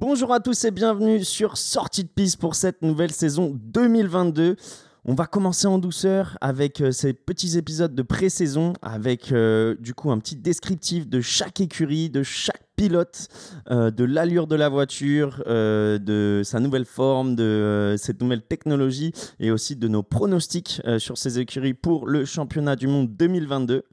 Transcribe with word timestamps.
Bonjour 0.00 0.32
à 0.32 0.40
tous 0.40 0.64
et 0.64 0.70
bienvenue 0.70 1.22
sur 1.24 1.58
Sortie 1.58 2.04
de 2.04 2.08
piste 2.08 2.38
pour 2.40 2.54
cette 2.54 2.80
nouvelle 2.80 3.12
saison 3.12 3.52
2022. 3.54 4.56
On 5.04 5.12
va 5.12 5.26
commencer 5.26 5.66
en 5.66 5.78
douceur 5.78 6.38
avec 6.40 6.80
euh, 6.80 6.90
ces 6.90 7.12
petits 7.12 7.58
épisodes 7.58 7.94
de 7.94 8.00
pré-saison, 8.00 8.72
avec 8.80 9.30
euh, 9.30 9.76
du 9.78 9.92
coup 9.92 10.10
un 10.10 10.18
petit 10.18 10.36
descriptif 10.36 11.06
de 11.06 11.20
chaque 11.20 11.60
écurie, 11.60 12.08
de 12.08 12.22
chaque 12.22 12.62
pilote, 12.76 13.28
euh, 13.70 13.90
de 13.90 14.04
l'allure 14.04 14.46
de 14.46 14.56
la 14.56 14.70
voiture, 14.70 15.44
de 15.46 16.40
sa 16.46 16.60
nouvelle 16.60 16.86
forme, 16.86 17.36
de 17.36 17.94
cette 17.98 18.22
nouvelle 18.22 18.42
technologie 18.42 19.12
et 19.38 19.50
aussi 19.50 19.76
de 19.76 19.86
nos 19.86 20.02
pronostics 20.02 20.80
sur 20.96 21.18
ces 21.18 21.38
écuries 21.40 21.74
pour 21.74 22.06
le 22.06 22.24
championnat 22.24 22.74
du 22.74 22.86
monde 22.86 23.14
2022. 23.18 23.84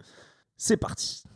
C'est 0.55 0.77
parti. 0.77 1.26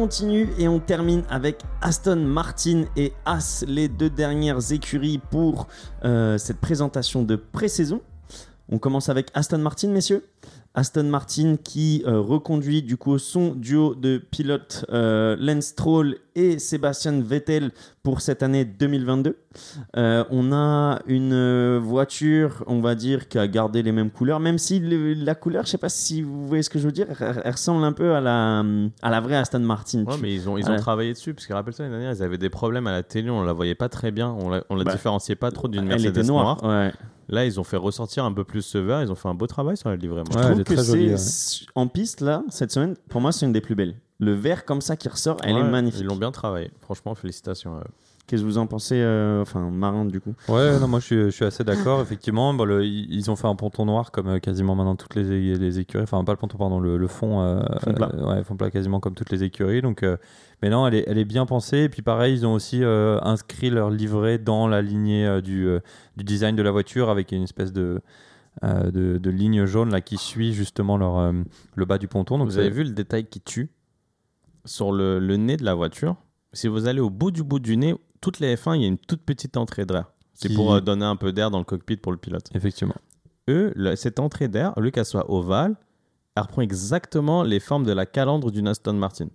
Continue 0.00 0.48
et 0.56 0.66
on 0.66 0.80
termine 0.80 1.24
avec 1.28 1.60
Aston 1.82 2.16
Martin 2.16 2.86
et 2.96 3.12
As, 3.26 3.66
les 3.68 3.86
deux 3.86 4.08
dernières 4.08 4.72
écuries 4.72 5.20
pour 5.30 5.68
euh, 6.06 6.38
cette 6.38 6.56
présentation 6.56 7.22
de 7.22 7.36
pré-saison. 7.36 8.00
On 8.70 8.78
commence 8.78 9.10
avec 9.10 9.28
Aston 9.34 9.58
Martin, 9.58 9.88
messieurs. 9.88 10.24
Aston 10.72 11.04
Martin 11.04 11.56
qui 11.62 12.02
euh, 12.06 12.18
reconduit 12.18 12.82
du 12.82 12.96
coup 12.96 13.18
son 13.18 13.54
duo 13.54 13.94
de 13.94 14.16
pilotes 14.16 14.86
euh, 14.90 15.36
Lance 15.38 15.66
Stroll 15.66 16.16
et 16.34 16.58
Sébastien 16.58 17.20
Vettel 17.20 17.70
pour 18.02 18.22
cette 18.22 18.42
année 18.42 18.64
2022. 18.64 19.36
Euh, 19.96 20.24
on 20.30 20.52
a 20.52 21.00
une 21.06 21.32
euh, 21.32 21.80
voiture, 21.82 22.62
on 22.68 22.80
va 22.80 22.94
dire, 22.94 23.28
qui 23.28 23.38
a 23.38 23.48
gardé 23.48 23.82
les 23.82 23.90
mêmes 23.92 24.10
couleurs, 24.10 24.38
même 24.38 24.58
si 24.58 24.78
le- 24.78 25.14
la 25.14 25.34
couleur, 25.34 25.66
je 25.66 25.70
sais 25.72 25.78
pas 25.78 25.88
si 25.88 26.22
vous 26.22 26.46
voyez 26.46 26.62
ce 26.62 26.70
que 26.70 26.78
je 26.78 26.86
veux 26.86 26.92
dire, 26.92 27.06
elle, 27.20 27.42
elle 27.44 27.52
ressemble 27.52 27.84
un 27.84 27.92
peu 27.92 28.14
à 28.14 28.20
la, 28.20 28.62
à 29.02 29.10
la 29.10 29.20
vraie 29.20 29.36
Aston 29.36 29.58
Martin. 29.60 30.04
Ouais, 30.04 30.14
Tu- 30.14 30.22
mais 30.22 30.32
ils 30.34 30.48
ont, 30.48 30.56
ils 30.56 30.64
Ouais. 30.66 30.72
ont 30.72 30.76
travaillé 30.76 31.12
dessus, 31.12 31.34
parce 31.34 31.46
que 31.46 31.52
rappelle-toi, 31.52 31.86
l'année 31.86 31.98
dernière, 31.98 32.16
ils 32.16 32.22
avaient 32.22 32.38
des 32.38 32.50
problèmes 32.50 32.86
à 32.86 32.92
la 32.92 33.02
télé, 33.02 33.28
on 33.30 33.42
la 33.42 33.52
voyait 33.52 33.74
pas 33.74 33.88
très 33.88 34.12
bien, 34.12 34.30
on 34.30 34.50
la, 34.50 34.62
on 34.70 34.76
la 34.76 34.84
Bah, 34.84 34.92
différenciait 34.92 35.34
pas 35.36 35.50
trop 35.50 35.66
d'une 35.66 35.82
elle 35.82 35.88
Mercedes 35.88 36.18
était 36.18 36.22
noire. 36.22 36.62
Ouais. 36.62 36.92
Là, 37.28 37.44
ils 37.44 37.58
ont 37.60 37.64
fait 37.64 37.76
ressortir 37.76 38.24
un 38.24 38.32
peu 38.32 38.44
plus 38.44 38.62
ce 38.62 38.78
vert, 38.78 39.02
ils 39.02 39.10
ont 39.10 39.14
fait 39.16 39.28
un 39.28 39.34
beau 39.34 39.46
travail 39.48 39.76
sur 39.76 39.88
la 39.88 39.96
livrée. 39.96 40.22
moi. 40.22 40.30
Je 40.32 40.38
Ouais, 40.38 40.64
trouve 40.64 40.76
que 40.76 41.16
c'est 41.16 41.64
en 41.74 41.86
piste 41.88 42.20
là 42.20 42.42
cette 42.50 42.70
semaine. 42.72 42.94
Pour 43.08 43.20
moi, 43.20 43.30
c'est 43.32 43.46
une 43.46 43.52
des 43.52 43.60
plus 43.60 43.74
belles. 43.76 43.94
Le 44.18 44.32
vert 44.32 44.64
comme 44.64 44.80
ça 44.80 44.96
qui 44.96 45.08
ressort, 45.08 45.38
elle 45.44 45.54
Ouais, 45.54 45.60
est 45.60 45.70
magnifique. 45.70 46.00
Ils 46.02 46.06
l'ont 46.06 46.16
bien 46.16 46.30
travaillé. 46.32 46.70
Franchement, 46.82 47.14
félicitations. 47.14 47.76
à 47.76 47.80
eux. 47.80 47.84
Qu'est-ce 48.30 48.42
que 48.42 48.46
vous 48.46 48.58
en 48.58 48.68
pensez, 48.68 48.94
euh, 48.94 49.42
enfin 49.42 49.70
Marin 49.70 50.04
du 50.04 50.20
coup? 50.20 50.34
Ouais, 50.48 50.78
non, 50.78 50.86
moi 50.86 51.00
je 51.00 51.04
suis, 51.04 51.16
je 51.24 51.30
suis 51.30 51.44
assez 51.44 51.64
d'accord. 51.64 52.00
Effectivement, 52.02 52.54
Bon, 52.54 52.64
le- 52.64 52.84
ils 52.86 53.28
ont 53.28 53.34
fait 53.34 53.48
un 53.48 53.56
ponton 53.56 53.84
noir 53.86 54.12
comme 54.12 54.28
euh, 54.28 54.38
quasiment 54.38 54.76
maintenant 54.76 54.94
toutes 54.94 55.16
les, 55.16 55.56
les 55.56 55.78
écuries. 55.80 56.04
Enfin, 56.04 56.22
pas 56.22 56.30
le 56.30 56.38
ponton, 56.38 56.56
pardon, 56.56 56.78
le, 56.78 56.96
le 56.96 57.06
fond, 57.08 57.40
euh, 57.42 57.60
Fond 57.80 57.92
plat. 57.92 58.08
euh, 58.14 58.28
ouais, 58.36 58.44
fond 58.44 58.54
plat 58.56 58.70
quasiment 58.70 59.00
comme 59.00 59.14
toutes 59.16 59.30
les 59.30 59.42
écuries. 59.42 59.82
Donc, 59.82 60.04
euh, 60.04 60.16
mais 60.62 60.70
non, 60.70 60.86
elle 60.86 60.94
est, 60.94 61.04
elle 61.08 61.18
est 61.18 61.24
bien 61.24 61.44
pensée. 61.44 61.78
Et 61.78 61.88
puis 61.88 62.02
pareil, 62.02 62.32
ils 62.34 62.46
ont 62.46 62.52
aussi 62.54 62.84
euh, 62.84 63.18
inscrit 63.22 63.68
leur 63.70 63.90
livret 63.90 64.38
dans 64.38 64.68
la 64.68 64.80
lignée 64.80 65.26
euh, 65.26 65.40
du, 65.40 65.66
euh, 65.66 65.80
du 66.16 66.22
design 66.22 66.54
de 66.54 66.62
la 66.62 66.70
voiture 66.70 67.10
avec 67.10 67.32
une 67.32 67.42
espèce 67.42 67.72
de, 67.72 68.00
euh, 68.62 68.92
de, 68.92 69.18
de 69.18 69.30
ligne 69.30 69.64
jaune 69.66 69.90
là 69.90 70.00
qui 70.00 70.18
suit 70.18 70.52
justement 70.52 70.96
leur, 70.96 71.18
euh, 71.18 71.32
le 71.74 71.84
bas 71.84 71.98
du 71.98 72.06
ponton. 72.06 72.38
Donc 72.38 72.46
vous 72.46 72.58
avez 72.58 72.70
vu 72.70 72.84
le 72.84 72.90
détail 72.90 73.24
qui 73.24 73.40
tue? 73.40 73.70
Sur 74.66 74.92
le, 74.92 75.18
le 75.18 75.36
nez 75.36 75.56
de 75.56 75.64
la 75.64 75.74
voiture 75.74 76.16
Si 76.52 76.68
vous 76.68 76.86
allez 76.86 77.00
au 77.00 77.08
bout 77.10 77.30
du 77.30 77.42
bout 77.42 77.58
du 77.58 77.76
nez, 77.78 77.94
toutes 78.20 78.38
les 78.40 78.56
F1, 78.56 78.76
il 78.76 78.82
y 78.82 78.84
a 78.84 78.88
une 78.88 78.98
toute 78.98 79.22
petite 79.22 79.56
entrée 79.56 79.86
d'air. 79.86 80.04
C'est 80.34 80.48
Qui- 80.48 80.54
pour 80.54 80.72
euh, 80.74 80.80
donner 80.80 81.04
un 81.04 81.16
peu 81.16 81.32
d'air 81.32 81.50
dans 81.50 81.58
le 81.58 81.64
cockpit 81.64 81.96
pour 81.96 82.12
le 82.12 82.18
pilote. 82.18 82.48
Effectivement. 82.54 82.94
eux, 83.48 83.72
le- 83.74 83.96
cette 83.96 84.20
entrée 84.20 84.48
d'air, 84.48 84.72
au 84.76 84.80
lieu 84.80 84.90
qu'elle 84.90 85.04
soit 85.04 85.30
ovale, 85.30 85.74
elle 86.36 86.42
reprend 86.44 86.62
exactement 86.62 87.42
les 87.42 87.58
formes 87.60 87.84
de 87.84 87.92
la 87.92 88.06
calandre 88.06 88.50
d'une 88.52 88.68
Aston 88.68 88.92
Martin. 88.94 89.26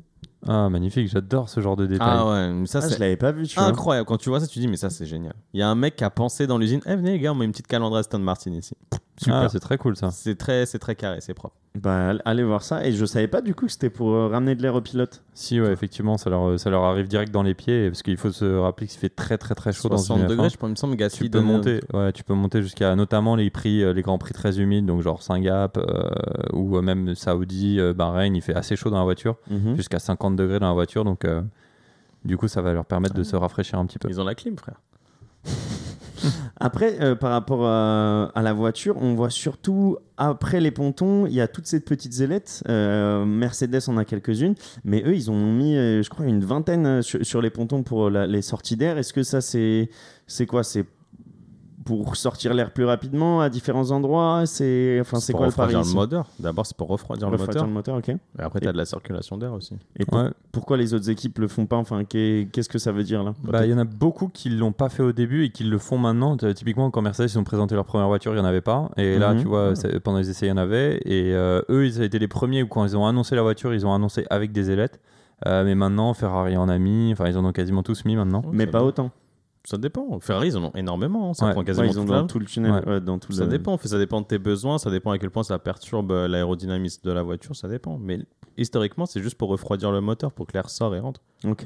Ah, 0.48 0.70
magnifique, 0.70 1.08
j'adore 1.10 1.50
ce 1.50 1.60
genre 1.60 1.76
de 1.76 1.86
détails. 1.86 2.08
Ah 2.10 2.30
ouais, 2.30 2.54
mais 2.54 2.66
ça 2.68 2.80
Ah, 2.82 2.88
Je 2.88 2.94
c'est 2.94 3.00
l'avais 3.00 3.18
pas 3.18 3.32
vu, 3.32 3.46
tu 3.48 3.56
vois. 3.56 3.66
incroyable. 3.68 4.08
Quand 4.08 4.18
tu 4.18 4.30
vois 4.30 4.40
ça, 4.40 4.48
tu 4.48 4.60
dis 4.60 4.68
mais 4.68 4.78
ça 4.78 4.90
c'est 4.90 5.06
génial. 5.06 5.34
Il 5.54 5.60
y 5.60 5.64
a 5.64 5.68
un 5.70 5.76
mec 5.76 5.96
qui 5.96 6.04
a 6.04 6.10
pensé 6.10 6.46
dans 6.48 6.58
l'usine, 6.58 6.82
eh 6.86 6.96
venez 6.96 7.14
les 7.14 7.20
gars, 7.20 7.32
on 7.32 7.36
met 7.36 7.46
une 7.46 7.52
petite 7.52 7.68
calandre 7.68 7.98
Aston 7.98 8.20
Martin 8.20 8.52
ici. 8.52 8.76
Super. 9.18 9.36
Ah, 9.36 9.50
c'est 9.50 9.60
très 9.60 9.78
cool 9.78 9.96
ça. 9.98 10.12
c'est 10.12 10.36
très, 10.36 10.66
c'est 10.66 10.80
très 10.80 10.96
carré, 10.96 11.20
c'est 11.20 11.34
propre. 11.34 11.56
Bah, 11.76 12.14
allez 12.24 12.44
voir 12.44 12.64
ça. 12.64 12.86
Et 12.86 12.94
je 12.94 13.06
savais 13.06 13.28
pas 13.28 13.42
du 13.42 13.54
coup 13.54 13.66
que 13.66 13.72
c'était 13.72 13.90
pour 13.90 14.14
euh, 14.14 14.28
ramener 14.30 14.56
de 14.56 14.62
l'air 14.62 14.76
au 14.76 14.82
pilote. 14.82 15.22
Si, 15.34 15.60
ouais, 15.60 15.72
effectivement, 15.74 16.18
ça 16.18 16.30
leur, 16.30 16.58
ça 16.58 16.70
leur 16.70 16.84
arrive 16.86 17.08
direct 17.10 17.34
dans 17.34 17.44
les 17.44 17.54
pieds, 17.54 17.90
parce 17.90 18.02
qu'il 18.02 18.16
faut 18.16 18.32
se 18.32 18.46
rappeler 18.60 18.88
qu'il 18.88 18.98
fait 18.98 19.10
très 19.10 19.38
très 19.38 19.56
très 19.56 19.74
chaud 19.74 19.90
dans 19.90 19.98
60 19.98 20.20
une 20.22 20.28
degrés, 20.28 20.48
F1. 20.48 20.52
je 20.54 20.58
pense, 20.58 20.68
il 20.70 20.72
me 20.72 20.76
semble 20.78 20.96
Gasly 20.96 21.18
Tu 21.18 21.24
peux 21.30 21.40
donne- 21.40 21.46
monter, 21.48 21.82
ouais, 21.94 22.14
tu 22.14 22.24
peux 22.24 22.34
monter 22.34 22.62
jusqu'à 22.62 22.96
notamment 22.96 23.36
les 23.36 23.50
prix, 23.50 23.84
euh, 23.84 23.92
les 23.92 24.02
grands 24.04 24.18
prix 24.18 24.34
très 24.34 24.58
humides, 24.60 24.86
donc 24.86 25.02
genre 25.02 25.22
Singap 25.22 25.78
euh, 25.78 26.10
ou 26.54 26.78
euh, 26.78 26.82
même 26.82 27.14
Saoudi, 27.14 27.80
euh, 27.80 27.94
Bahreïn, 27.94 28.34
il 28.36 28.42
fait 28.42 28.56
assez 28.56 28.78
chaud 28.78 28.90
dans 28.90 28.98
la 29.00 29.04
voiture, 29.04 29.36
Mhm. 29.52 29.76
jusqu'à 29.76 30.00
50 30.00 30.38
degrés 30.38 30.60
dans 30.60 30.68
la 30.70 30.74
voiture, 30.74 31.04
donc 31.04 31.26
euh, 31.26 31.42
du 32.24 32.38
coup 32.38 32.48
ça 32.48 32.62
va 32.62 32.72
leur 32.72 32.86
permettre 32.86 33.16
de 33.16 33.24
se 33.24 33.36
rafraîchir 33.36 33.78
un 33.80 33.86
petit 33.86 34.00
peu. 34.00 34.08
Ils 34.10 34.22
ont 34.22 34.26
la 34.26 34.34
clim, 34.36 34.58
frère. 34.58 34.80
Après, 36.58 37.02
euh, 37.02 37.16
par 37.16 37.32
rapport 37.32 37.66
à, 37.66 38.32
la 38.36 38.54
voiture, 38.54 38.96
on 38.98 39.14
voit 39.14 39.30
surtout 39.30 39.98
après 40.18 40.62
les 40.62 40.72
pontons, 40.72 41.26
il 41.26 41.34
y 41.34 41.42
a 41.42 41.48
toutes 41.48 41.68
ces 41.68 41.82
petites 41.82 42.22
ailettes. 42.22 42.64
Euh, 42.70 43.26
Mercedes 43.26 43.82
en 43.88 43.98
a 43.98 44.06
quelques-unes, 44.06 44.56
mais 44.86 45.04
eux, 45.06 45.16
ils 45.16 45.30
ont 45.30 45.52
mis, 45.52 45.76
euh, 45.76 46.02
je 46.02 46.10
crois, 46.10 46.26
une 46.26 46.46
vingtaine 46.46 47.02
sur, 47.02 47.42
les 47.42 47.50
pontons 47.50 47.84
pour 47.84 48.10
les 48.10 48.42
sorties 48.42 48.78
d'air. 48.78 48.98
Est-ce 48.98 49.12
que 49.12 49.24
ça, 49.24 49.42
c'est 49.42 49.90
c'est 50.28 50.46
quoi? 50.46 50.64
C'est 50.64 50.86
pour 51.86 52.16
sortir 52.18 52.54
l'air 52.54 52.72
plus 52.72 52.84
rapidement 52.84 53.40
à 53.42 53.50
différents 53.50 53.92
endroits 53.92 54.44
C'est 54.46 54.98
enfin, 55.00 55.20
c'est 55.20 55.32
pour 55.34 55.40
quoi 55.42 55.48
le 55.48 55.54
pari 55.54 55.76
refroidir 55.76 55.94
le 55.94 56.00
moteur. 56.02 56.26
D'abord, 56.40 56.66
c'est 56.66 56.76
pour 56.76 56.88
refroidir 56.90 57.30
le 57.30 57.38
moteur. 57.38 57.66
le 57.66 57.72
moteur, 57.72 57.98
ok. 57.98 58.10
Et 58.10 58.18
après, 58.40 58.60
tu 58.60 58.68
as 58.68 58.74
de 58.74 58.78
la 58.78 58.86
circulation 58.86 59.38
d'air 59.38 59.54
aussi. 59.54 59.78
Et 59.98 60.04
pour- 60.06 60.18
Ouais. 60.18 60.30
pourquoi 60.52 60.78
les 60.78 60.94
autres 60.94 61.10
équipes 61.10 61.38
le 61.40 61.48
font 61.48 61.66
pas? 61.68 61.78
Enfin, 61.78 62.04
qu'est- 62.04 62.50
qu'est-ce 62.52 62.70
que 62.70 62.80
ça 62.80 62.92
veut 62.92 63.04
dire 63.04 63.24
là? 63.24 63.34
Bah, 63.44 63.66
il 63.66 63.72
y 63.72 63.74
en 63.74 63.78
a 63.78 63.84
beaucoup 63.86 64.28
qui 64.28 64.50
l'ont 64.50 64.72
pas 64.72 64.90
fait 64.90 65.04
au 65.04 65.12
début 65.12 65.46
et 65.46 65.50
qui 65.52 65.64
le 65.64 65.78
font 65.78 65.98
maintenant. 65.98 66.36
Typiquement, 66.38 66.90
quand 66.92 67.02
Mercedes 67.02 67.30
ils 67.32 67.40
ont 67.40 67.44
présenté 67.44 67.76
leur 67.76 67.86
première 67.86 68.08
voiture, 68.08 68.34
il 68.34 68.38
y 68.38 68.42
en 68.42 68.46
avait 68.46 68.62
pas. 68.62 68.90
Et 68.98 69.18
là, 69.20 69.34
Mhm. 69.34 69.42
tu 69.42 69.48
vois, 69.48 69.76
c'est- 69.76 70.00
pendant 70.00 70.18
les 70.18 70.30
essais, 70.30 70.48
il 70.48 70.50
y 70.50 70.52
en 70.52 70.58
avait. 70.58 71.00
Et 71.06 71.34
euh, 71.36 71.62
eux, 71.70 71.86
ils 71.86 72.00
ont 72.00 72.04
été 72.04 72.18
les 72.20 72.28
premiers 72.28 72.64
où 72.64 72.68
quand 72.68 72.84
ils 72.84 72.98
ont 72.98 73.06
annoncé 73.06 73.36
la 73.36 73.44
voiture, 73.44 73.74
ils 73.74 73.86
ont 73.86 73.94
annoncé 73.94 74.26
avec 74.32 74.52
des 74.52 74.72
ailettes. 74.72 75.00
Euh, 75.46 75.64
mais 75.66 75.76
maintenant, 75.76 76.14
Ferrari 76.14 76.56
en 76.58 76.70
a 76.70 76.78
mis. 76.80 77.12
Enfin, 77.12 77.28
ils 77.28 77.38
en 77.38 77.46
ont 77.46 77.52
quasiment 77.52 77.84
tous 77.84 78.06
mis 78.06 78.16
maintenant. 78.16 78.42
Mais 78.52 78.66
pas 78.66 78.84
autant. 78.84 79.12
Ça 79.68 79.78
dépend. 79.78 80.20
Ferrari, 80.20 80.48
ils 80.50 80.58
en 80.58 80.64
ont 80.66 80.72
énormément. 80.76 81.30
hein. 81.30 81.34
Ça 81.34 81.46
Ouais. 81.46 81.52
prend 81.52 81.62
Ouais, 81.62 81.66
quasiment 81.66 81.88
ils 81.88 82.00
ont 82.00 82.06
dans 82.06 82.28
tout 82.28 82.40
le 82.40 82.46
tunnel, 82.46 82.72
Ouais. 82.72 82.88
ouais, 82.88 83.02
dans 83.02 83.18
tout 83.20 83.32
Ça 83.34 83.44
le- 83.46 83.50
dépend, 83.50 83.78
ça 83.84 83.98
dépend 83.98 84.22
de 84.22 84.26
tes 84.28 84.38
besoins, 84.38 84.78
ça 84.78 84.92
dépend 84.92 85.12
à 85.12 85.18
quel 85.18 85.32
point 85.32 85.44
ça 85.44 85.58
perturbe 85.60 86.12
euh, 86.12 86.28
l'aérodynamisme 86.28 87.02
de 87.04 87.12
la 87.12 87.24
voiture, 87.24 87.56
ça 87.56 87.68
dépend. 87.68 87.98
Mais 87.98 88.20
historiquement, 88.58 89.06
c'est 89.06 89.22
juste 89.22 89.38
pour 89.38 89.50
refroidir 89.50 89.92
le 89.92 90.02
moteur, 90.02 90.32
pour 90.32 90.46
que 90.48 90.54
l'air 90.54 90.70
sort 90.70 90.94
et 90.96 91.00
rentre. 91.00 91.22
Ok. 91.46 91.66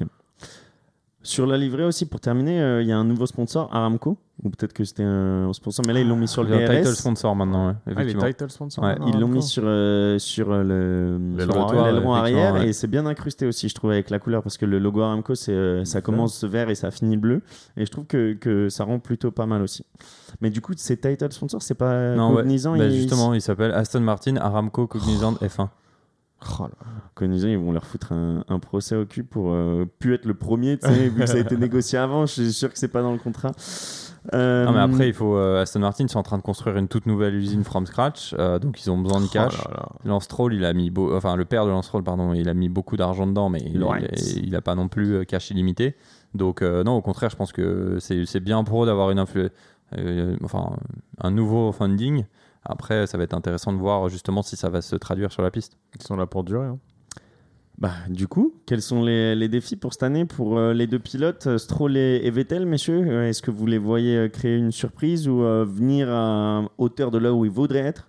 Sur 1.22 1.46
la 1.46 1.58
livrée 1.58 1.84
aussi, 1.84 2.06
pour 2.06 2.18
terminer, 2.18 2.60
euh, 2.62 2.80
il 2.82 2.88
y 2.88 2.92
a 2.92 2.96
un 2.96 3.04
nouveau 3.04 3.26
sponsor, 3.26 3.68
Aramco. 3.74 4.16
Ou 4.42 4.48
peut-être 4.48 4.72
que 4.72 4.84
c'était 4.84 5.02
un 5.02 5.52
sponsor, 5.52 5.84
mais 5.86 5.92
là 5.92 6.00
ils 6.00 6.08
l'ont 6.08 6.16
mis 6.16 6.26
sur 6.26 6.42
le 6.42 6.48
Il 6.48 6.58
y 6.58 6.64
a 6.64 6.70
un 6.70 6.76
title 6.80 6.94
sponsor 6.96 7.36
maintenant, 7.36 7.68
ouais, 7.68 7.74
Ah, 7.86 7.90
effectivement. 7.92 8.22
title 8.26 8.48
sponsors 8.50 8.82
Ouais, 8.84 8.96
Ils 9.06 9.20
l'ont 9.20 9.28
mis 9.28 9.42
sur, 9.42 9.64
euh, 9.66 10.18
sur 10.18 10.50
euh, 10.50 10.62
le 10.62 11.36
L'aileron 11.36 11.60
arrière, 11.68 11.84
ouais, 11.84 12.20
effectivement, 12.20 12.56
et 12.62 12.72
c'est 12.72 12.86
bien 12.86 13.04
incrusté 13.04 13.44
aussi, 13.44 13.68
je 13.68 13.74
trouve, 13.74 13.90
avec 13.90 14.08
la 14.08 14.18
couleur 14.18 14.42
parce 14.42 14.56
que 14.56 14.64
le 14.64 14.78
logo 14.78 15.02
Aramco, 15.02 15.34
c'est, 15.34 15.52
euh, 15.52 15.84
ça 15.84 16.00
commence 16.00 16.42
vert 16.44 16.70
et 16.70 16.74
ça 16.74 16.90
finit 16.90 17.18
bleu. 17.18 17.42
Et 17.76 17.84
je 17.84 17.90
trouve 17.90 18.06
que, 18.06 18.32
que 18.32 18.70
ça 18.70 18.84
rend 18.84 18.98
plutôt 18.98 19.30
pas 19.30 19.44
mal 19.44 19.60
aussi. 19.60 19.84
Mais 20.40 20.48
du 20.48 20.62
coup, 20.62 20.72
ces 20.74 20.96
title 20.96 21.32
sponsors, 21.32 21.60
c'est 21.60 21.74
pas 21.74 22.14
Non, 22.14 22.30
ouais. 22.30 22.36
Cognizant 22.42 22.78
Bah, 22.78 22.86
ils- 22.86 22.92
justement, 22.96 23.34
il 23.34 23.42
s'appelle 23.42 23.72
Aston 23.72 24.00
Martin 24.00 24.36
Aramco 24.36 24.86
Cognizant 24.86 25.34
F1. 25.34 25.68
Oh 26.58 26.62
là. 26.64 26.70
Cognizant, 27.14 27.48
ils 27.48 27.58
vont 27.58 27.72
leur 27.72 27.84
foutre 27.84 28.12
un, 28.12 28.44
un 28.48 28.58
procès 28.58 28.96
au 28.96 29.04
cul 29.04 29.24
pour 29.24 29.52
euh, 29.52 29.84
plus 29.98 30.14
être 30.14 30.24
le 30.24 30.34
premier, 30.34 30.78
tu 30.78 30.86
sais, 30.88 31.08
vu 31.08 31.20
que 31.20 31.26
ça 31.26 31.34
a 31.34 31.38
été 31.38 31.56
négocié 31.58 31.98
avant. 31.98 32.24
Je 32.26 32.32
suis 32.32 32.52
sûr 32.52 32.72
que 32.72 32.78
c'est 32.78 32.88
pas 32.88 33.02
dans 33.02 33.12
le 33.12 33.18
contrat. 33.18 33.52
Euh, 34.34 34.64
Non, 34.66 34.72
mais 34.72 34.80
après, 34.80 35.08
il 35.08 35.14
faut. 35.14 35.36
euh, 35.36 35.60
Aston 35.62 35.80
Martin, 35.80 36.04
ils 36.04 36.08
sont 36.10 36.18
en 36.18 36.22
train 36.22 36.36
de 36.38 36.42
construire 36.42 36.76
une 36.76 36.88
toute 36.88 37.06
nouvelle 37.06 37.34
usine 37.34 37.64
from 37.64 37.86
scratch, 37.86 38.34
euh, 38.38 38.58
donc 38.58 38.82
ils 38.84 38.90
ont 38.90 38.98
besoin 38.98 39.20
de 39.20 39.26
cash. 39.26 39.54
Oh 39.58 39.68
là 39.70 39.76
là. 39.76 39.88
Lance 40.04 40.24
Stroll, 40.24 40.54
il 40.54 40.64
a 40.64 40.72
mis, 40.72 40.90
beau- 40.90 41.14
enfin 41.14 41.36
le 41.36 41.44
père 41.46 41.64
de 41.66 41.70
Lance 41.70 41.86
Stroll, 41.86 42.02
pardon, 42.04 42.32
il 42.34 42.48
a 42.48 42.54
mis 42.54 42.68
beaucoup 42.68 42.96
d'argent 42.96 43.26
dedans, 43.26 43.48
mais 43.50 43.60
il, 43.66 43.78
Lawrence. 43.80 44.34
il, 44.36 44.46
il 44.46 44.56
a 44.56 44.60
pas 44.60 44.74
non 44.74 44.88
plus 44.88 45.14
euh, 45.14 45.24
cash 45.24 45.50
illimité. 45.50 45.94
Donc 46.34 46.60
euh, 46.62 46.84
non, 46.84 46.92
au 46.96 47.02
contraire, 47.02 47.30
je 47.30 47.36
pense 47.36 47.52
que 47.52 47.96
c'est 48.00 48.40
bien 48.40 48.62
pour 48.64 48.82
eux 48.82 48.86
d'avoir 48.86 49.10
une 49.10 49.18
influ- 49.18 49.50
euh, 49.98 50.36
enfin 50.44 50.70
un 51.20 51.30
nouveau 51.30 51.72
funding. 51.72 52.24
Après, 52.64 53.06
ça 53.06 53.16
va 53.18 53.24
être 53.24 53.34
intéressant 53.34 53.72
de 53.72 53.78
voir 53.78 54.08
justement 54.08 54.42
si 54.42 54.56
ça 54.56 54.68
va 54.68 54.82
se 54.82 54.96
traduire 54.96 55.32
sur 55.32 55.42
la 55.42 55.50
piste. 55.50 55.78
Ils 55.96 56.02
sont 56.02 56.16
là 56.16 56.26
pour 56.26 56.44
durer. 56.44 56.66
hein. 56.66 56.78
Bah, 57.78 57.92
du 58.10 58.28
coup, 58.28 58.52
quels 58.66 58.82
sont 58.82 59.02
les, 59.02 59.34
les 59.34 59.48
défis 59.48 59.76
pour 59.76 59.94
cette 59.94 60.02
année 60.02 60.26
pour 60.26 60.58
euh, 60.58 60.74
les 60.74 60.86
deux 60.86 60.98
pilotes, 60.98 61.46
euh, 61.46 61.56
Stroll 61.56 61.96
et, 61.96 62.20
et 62.22 62.30
Vettel, 62.30 62.66
messieurs? 62.66 63.02
Euh, 63.06 63.28
Est-ce 63.28 63.40
que 63.40 63.50
vous 63.50 63.64
les 63.64 63.78
voyez 63.78 64.28
créer 64.30 64.58
une 64.58 64.72
surprise 64.72 65.26
ou 65.26 65.42
euh, 65.42 65.64
venir 65.66 66.10
à 66.10 66.64
hauteur 66.76 67.10
de 67.10 67.16
là 67.16 67.32
où 67.32 67.46
ils 67.46 67.50
voudraient 67.50 67.78
être? 67.78 68.08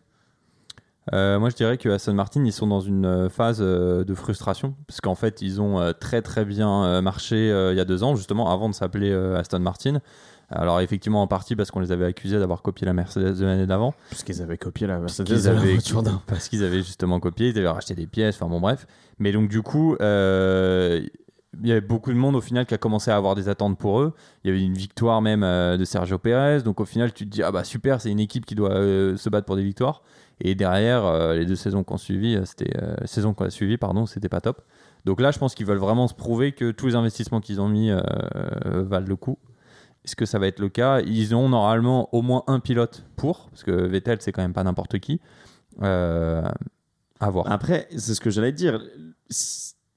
Euh, 1.14 1.40
moi, 1.40 1.50
je 1.50 1.56
dirais 1.56 1.78
que 1.78 1.88
Aston 1.88 2.14
Martin, 2.14 2.44
ils 2.44 2.52
sont 2.52 2.68
dans 2.68 2.82
une 2.82 3.30
phase 3.30 3.60
euh, 3.62 4.04
de 4.04 4.14
frustration, 4.14 4.76
parce 4.88 5.00
qu'en 5.00 5.16
fait, 5.16 5.42
ils 5.42 5.62
ont 5.62 5.80
euh, 5.80 5.94
très 5.94 6.22
très 6.22 6.44
bien 6.44 6.84
euh, 6.84 7.02
marché 7.02 7.50
euh, 7.50 7.72
il 7.74 7.78
y 7.78 7.82
a 7.82 7.86
deux 7.86 8.04
ans, 8.04 8.16
justement, 8.16 8.52
avant 8.52 8.68
de 8.68 8.76
s'appeler 8.76 9.10
euh, 9.12 9.40
Aston 9.40 9.60
Martin. 9.60 10.02
Alors, 10.52 10.82
effectivement, 10.82 11.22
en 11.22 11.28
partie 11.28 11.56
parce 11.56 11.72
qu'on 11.72 11.80
les 11.80 11.92
avait 11.92 12.06
accusés 12.06 12.40
d'avoir 12.40 12.62
copié 12.62 12.86
la 12.86 12.94
Mercedes 12.94 13.40
de 13.40 13.46
l'année 13.46 13.68
d'avant. 13.68 13.94
Puisqu'ils 14.10 14.42
avaient 14.42 14.58
copié 14.58 14.88
la 14.88 14.98
Parce 15.00 15.20
Mercedes 15.20 15.26
qu'ils 15.26 15.44
de 15.44 15.50
la 15.50 15.60
avaient, 15.60 15.74
voiture 15.74 16.04
d'avant. 16.04 16.22
parce 16.28 16.50
qu'ils 16.50 16.64
avaient 16.64 16.84
justement 16.84 17.20
copié, 17.20 17.50
ils 17.50 17.58
avaient 17.58 17.68
racheté 17.70 17.96
des 17.96 18.08
pièces, 18.08 18.36
enfin 18.36 18.50
bon 18.50 18.60
bref. 18.60 18.86
Mais 19.20 19.32
donc 19.32 19.50
du 19.50 19.62
coup, 19.62 19.96
euh, 20.02 21.02
il 21.62 21.68
y 21.68 21.72
avait 21.72 21.82
beaucoup 21.82 22.12
de 22.12 22.18
monde 22.18 22.36
au 22.36 22.42
final 22.42 22.66
qui 22.66 22.74
a 22.74 22.78
commencé 22.78 23.12
à 23.12 23.18
avoir 23.18 23.36
des 23.36 23.50
attentes 23.50 23.78
pour 23.78 24.00
eux. 24.00 24.14
Il 24.44 24.48
y 24.48 24.54
avait 24.54 24.64
une 24.64 24.74
victoire 24.74 25.22
même 25.22 25.44
euh, 25.44 25.78
de 25.78 25.86
Sergio 25.86 26.18
Pérez, 26.18 26.62
donc 26.62 26.80
au 26.80 26.86
final 26.86 27.12
tu 27.14 27.26
te 27.26 27.30
dis 27.30 27.44
ah 27.44 27.52
bah 27.52 27.64
super, 27.64 28.00
c'est 28.02 28.10
une 28.10 28.20
équipe 28.20 28.46
qui 28.46 28.56
doit 28.56 28.72
euh, 28.72 29.18
se 29.18 29.30
battre 29.30 29.46
pour 29.46 29.56
des 29.56 29.64
victoires. 29.64 30.02
Et 30.40 30.56
derrière, 30.56 31.06
euh, 31.06 31.36
les 31.36 31.46
deux 31.46 31.56
saisons 31.56 31.84
qu'on 31.84 31.98
suivi, 31.98 32.40
c'était 32.46 32.74
saison 33.06 33.34
qu'on 33.34 33.46
a 33.46 33.50
suivi, 33.52 33.78
pardon, 33.78 34.06
c'était 34.06 34.30
pas 34.30 34.42
top. 34.42 34.62
Donc 35.06 35.22
là, 35.22 35.32
je 35.32 35.38
pense 35.38 35.54
qu'ils 35.54 35.66
veulent 35.68 35.78
vraiment 35.78 36.08
se 36.08 36.16
prouver 36.16 36.52
que 36.52 36.72
tous 36.72 36.88
les 36.88 36.96
investissements 36.96 37.42
qu'ils 37.42 37.62
ont 37.62 37.68
mis 37.68 37.92
valent 38.74 39.08
le 39.08 39.16
coup. 39.16 39.38
Est-ce 40.04 40.16
que 40.16 40.26
ça 40.26 40.40
va 40.40 40.48
être 40.48 40.60
le 40.60 40.70
cas 40.70 41.02
Ils 41.02 41.36
ont 41.36 41.50
normalement 41.50 42.14
au 42.14 42.22
moins 42.22 42.44
un 42.48 42.60
pilote 42.60 43.06
pour, 43.16 43.50
parce 43.50 43.64
que 43.64 43.72
Vettel, 43.72 44.18
c'est 44.22 44.32
quand 44.32 44.42
même 44.42 44.54
pas 44.54 44.64
n'importe 44.64 45.00
qui. 45.00 45.22
Euh, 45.82 46.50
à 47.20 47.30
voir. 47.30 47.52
Après, 47.52 47.88
c'est 47.92 48.16
ce 48.16 48.22
que 48.22 48.30
j'allais 48.30 48.52
dire. 48.52 48.82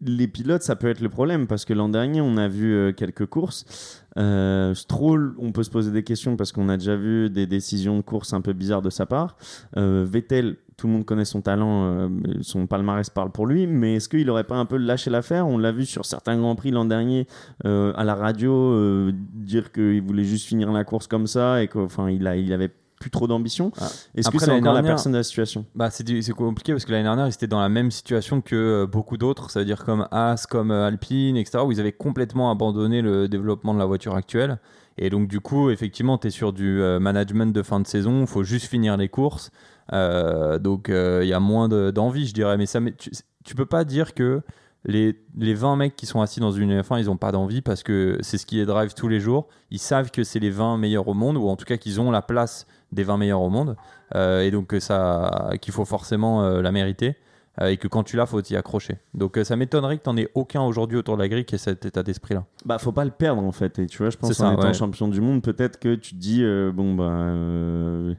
Les 0.00 0.29
pilotes, 0.29 0.62
ça 0.62 0.76
peut 0.76 0.88
être 0.88 1.00
le 1.00 1.08
problème 1.08 1.46
parce 1.46 1.64
que 1.64 1.73
l'an 1.73 1.88
dernier, 1.88 2.20
on 2.20 2.37
a 2.37 2.49
vu 2.49 2.75
euh, 2.75 2.93
quelques 2.93 3.26
courses. 3.26 4.02
Euh, 4.19 4.75
Stroll, 4.75 5.35
on 5.38 5.52
peut 5.52 5.62
se 5.62 5.70
poser 5.70 5.93
des 5.93 6.02
questions 6.02 6.37
parce 6.37 6.52
qu'on 6.52 6.69
a 6.69 6.76
déjà 6.76 6.96
vu 6.96 7.31
des 7.31 7.46
décisions 7.46 7.96
de 7.96 8.02
course 8.02 8.32
un 8.32 8.41
peu 8.41 8.52
bizarres 8.52 8.82
de 8.82 8.91
sa 8.91 9.06
part. 9.06 9.37
Euh, 9.76 10.05
Vettel, 10.06 10.56
tout 10.76 10.88
le 10.88 10.93
monde 10.93 11.05
connaît 11.05 11.25
son 11.25 11.41
talent, 11.41 12.11
son 12.41 12.67
palmarès 12.67 13.08
parle 13.08 13.31
pour 13.31 13.46
lui, 13.46 13.69
mais 13.69 13.94
est-ce 13.94 14.08
qu'il 14.08 14.29
aurait 14.29 14.43
pas 14.43 14.56
un 14.56 14.67
peu 14.67 14.76
lâché 14.76 15.08
l'affaire? 15.08 15.46
On 15.46 15.56
l'a 15.56 15.70
vu 15.70 15.87
sur 15.87 16.05
certains 16.05 16.37
grands 16.37 16.56
prix 16.56 16.73
l'an 16.73 16.85
dernier 16.85 17.29
à 17.62 18.02
la 18.02 18.17
radio 18.17 19.12
dire 19.12 19.70
qu'il 19.70 20.02
voulait 20.02 20.25
juste 20.25 20.49
finir 20.49 20.73
la 20.73 20.82
course 20.82 21.06
comme 21.06 21.29
ça 21.29 21.62
et 21.62 21.69
qu'enfin 21.69 22.11
il 22.11 22.26
avait 22.26 22.73
plus 23.05 23.11
trop 23.11 23.27
d'ambition. 23.27 23.71
Ah. 23.79 23.89
Est-ce 24.15 24.31
que 24.31 24.39
c'est 24.39 24.47
encore 24.51 24.73
la 24.73 24.81
dernière- 24.81 24.93
personne 24.93 25.12
de 25.12 25.19
la 25.19 25.23
situation? 25.25 25.67
Bah, 25.75 25.91
c'est 25.91 26.33
compliqué 26.33 26.73
parce 26.73 26.87
que 26.87 26.91
l'année 26.93 27.05
dernière, 27.05 27.27
ils 27.27 27.35
étaient 27.35 27.47
dans 27.47 27.61
la 27.61 27.69
même 27.69 27.91
situation 27.91 28.41
que 28.41 28.56
euh, 28.56 28.87
beaucoup 28.87 29.19
d'autres, 29.19 29.51
ça 29.51 29.59
veut 29.61 29.67
dire 29.67 29.85
comme 29.85 30.09
As, 30.11 30.47
comme 30.47 30.71
euh, 30.71 30.87
Alpine, 30.87 31.37
etc., 31.37 31.59
où 31.67 31.71
ils 31.71 31.81
avaient 31.81 31.93
complètement 31.93 32.51
abandonné 32.51 33.03
le 33.03 33.29
développement 33.29 33.75
de 33.75 33.79
la 33.79 33.85
voiture 33.85 34.15
actuelle. 34.15 34.59
Et 34.97 35.11
donc, 35.11 35.29
du 35.29 35.41
coup, 35.41 35.69
effectivement, 35.69 36.17
tu 36.17 36.29
es 36.29 36.31
sur 36.31 36.55
du 36.55 36.81
euh, 36.81 36.99
management 36.99 37.53
de 37.55 37.62
fin 37.62 37.79
de 37.79 37.87
saison, 37.87 38.23
il 38.23 38.27
faut 38.27 38.43
juste 38.45 38.67
finir 38.69 38.97
les 38.97 39.09
courses. 39.11 39.51
Euh, 39.93 40.59
donc, 40.59 40.89
euh, 40.89 41.21
il 41.25 41.29
y 41.29 41.35
a 41.35 41.41
moins 41.41 41.69
de- 41.69 41.91
d'envie, 41.91 42.27
je 42.27 42.33
dirais. 42.33 42.56
Mais 42.56 42.65
ça, 42.67 42.81
tu, 42.97 43.11
tu 43.45 43.55
peux 43.55 43.67
pas 43.67 43.85
dire 43.85 44.15
que 44.15 44.41
les, 44.85 45.19
les 45.39 45.55
20 45.55 45.77
mecs 45.77 45.97
qui 45.97 46.07
sont 46.07 46.21
assis 46.21 46.41
dans 46.41 46.51
une 46.53 46.81
F1, 46.81 46.99
ils 46.99 47.11
ont 47.11 47.17
pas 47.17 47.33
d'envie 47.33 47.63
parce 47.63 47.83
que 47.83 48.19
c'est 48.21 48.39
ce 48.39 48.47
qui 48.47 48.57
les 48.57 48.67
drive 48.67 48.95
tous 48.95 49.09
les 49.09 49.21
jours. 49.21 49.49
Ils 49.71 49.79
savent 49.79 50.11
que 50.11 50.25
c'est 50.25 50.39
les 50.41 50.51
20 50.51 50.77
meilleurs 50.79 51.09
au 51.09 51.15
monde, 51.15 51.37
ou 51.37 51.49
en 51.49 51.57
tout 51.57 51.65
cas 51.65 51.77
qu'ils 51.77 52.01
ont 52.01 52.11
la 52.11 52.23
place 52.23 52.67
des 52.93 53.03
20 53.03 53.17
meilleurs 53.17 53.41
au 53.41 53.51
monde. 53.51 53.77
Euh, 54.15 54.43
et 54.43 54.51
donc 54.51 54.67
que 54.69 54.81
ça 54.81 55.51
qu'il 55.63 55.73
faut 55.73 55.87
forcément 55.87 56.45
euh, 56.45 56.61
la 56.61 56.71
mériter 56.71 57.17
euh, 57.61 57.69
et 57.69 57.79
que 57.79 57.89
quand 57.89 58.03
tu 58.03 58.17
l'as 58.17 58.27
faut 58.27 58.43
t'y 58.43 58.55
accrocher 58.55 58.99
donc 59.15 59.39
euh, 59.39 59.45
ça 59.45 59.57
m'étonnerait 59.57 59.97
que 59.97 60.03
t'en 60.03 60.17
aies 60.17 60.29
aucun 60.35 60.61
aujourd'hui 60.61 60.99
autour 60.99 61.17
de 61.17 61.23
la 61.23 61.29
grille 61.29 61.45
qui 61.47 61.55
ait 61.55 61.59
cet 61.59 61.87
état 61.87 62.03
d'esprit 62.03 62.35
là 62.35 62.45
Bah, 62.67 62.79
faut 62.79 62.93
pas 62.93 63.05
le 63.05 63.11
perdre 63.11 63.43
en 63.43 63.51
fait. 63.53 63.79
Et 63.79 63.87
tu 63.87 63.99
vois, 63.99 64.11
je 64.11 64.17
pense 64.19 64.33
C'est 64.33 64.43
en 64.43 64.49
ça, 64.49 64.53
étant 64.55 64.67
ouais. 64.69 64.75
champion 64.75 65.09
du 65.09 65.21
monde, 65.21 65.43
peut-être 65.43 65.79
que 65.81 65.95
tu 65.95 66.15
te 66.15 66.21
dis, 66.21 66.43
euh, 66.45 66.71
bon, 66.73 66.95
bah, 66.95 67.05
euh, 67.05 68.15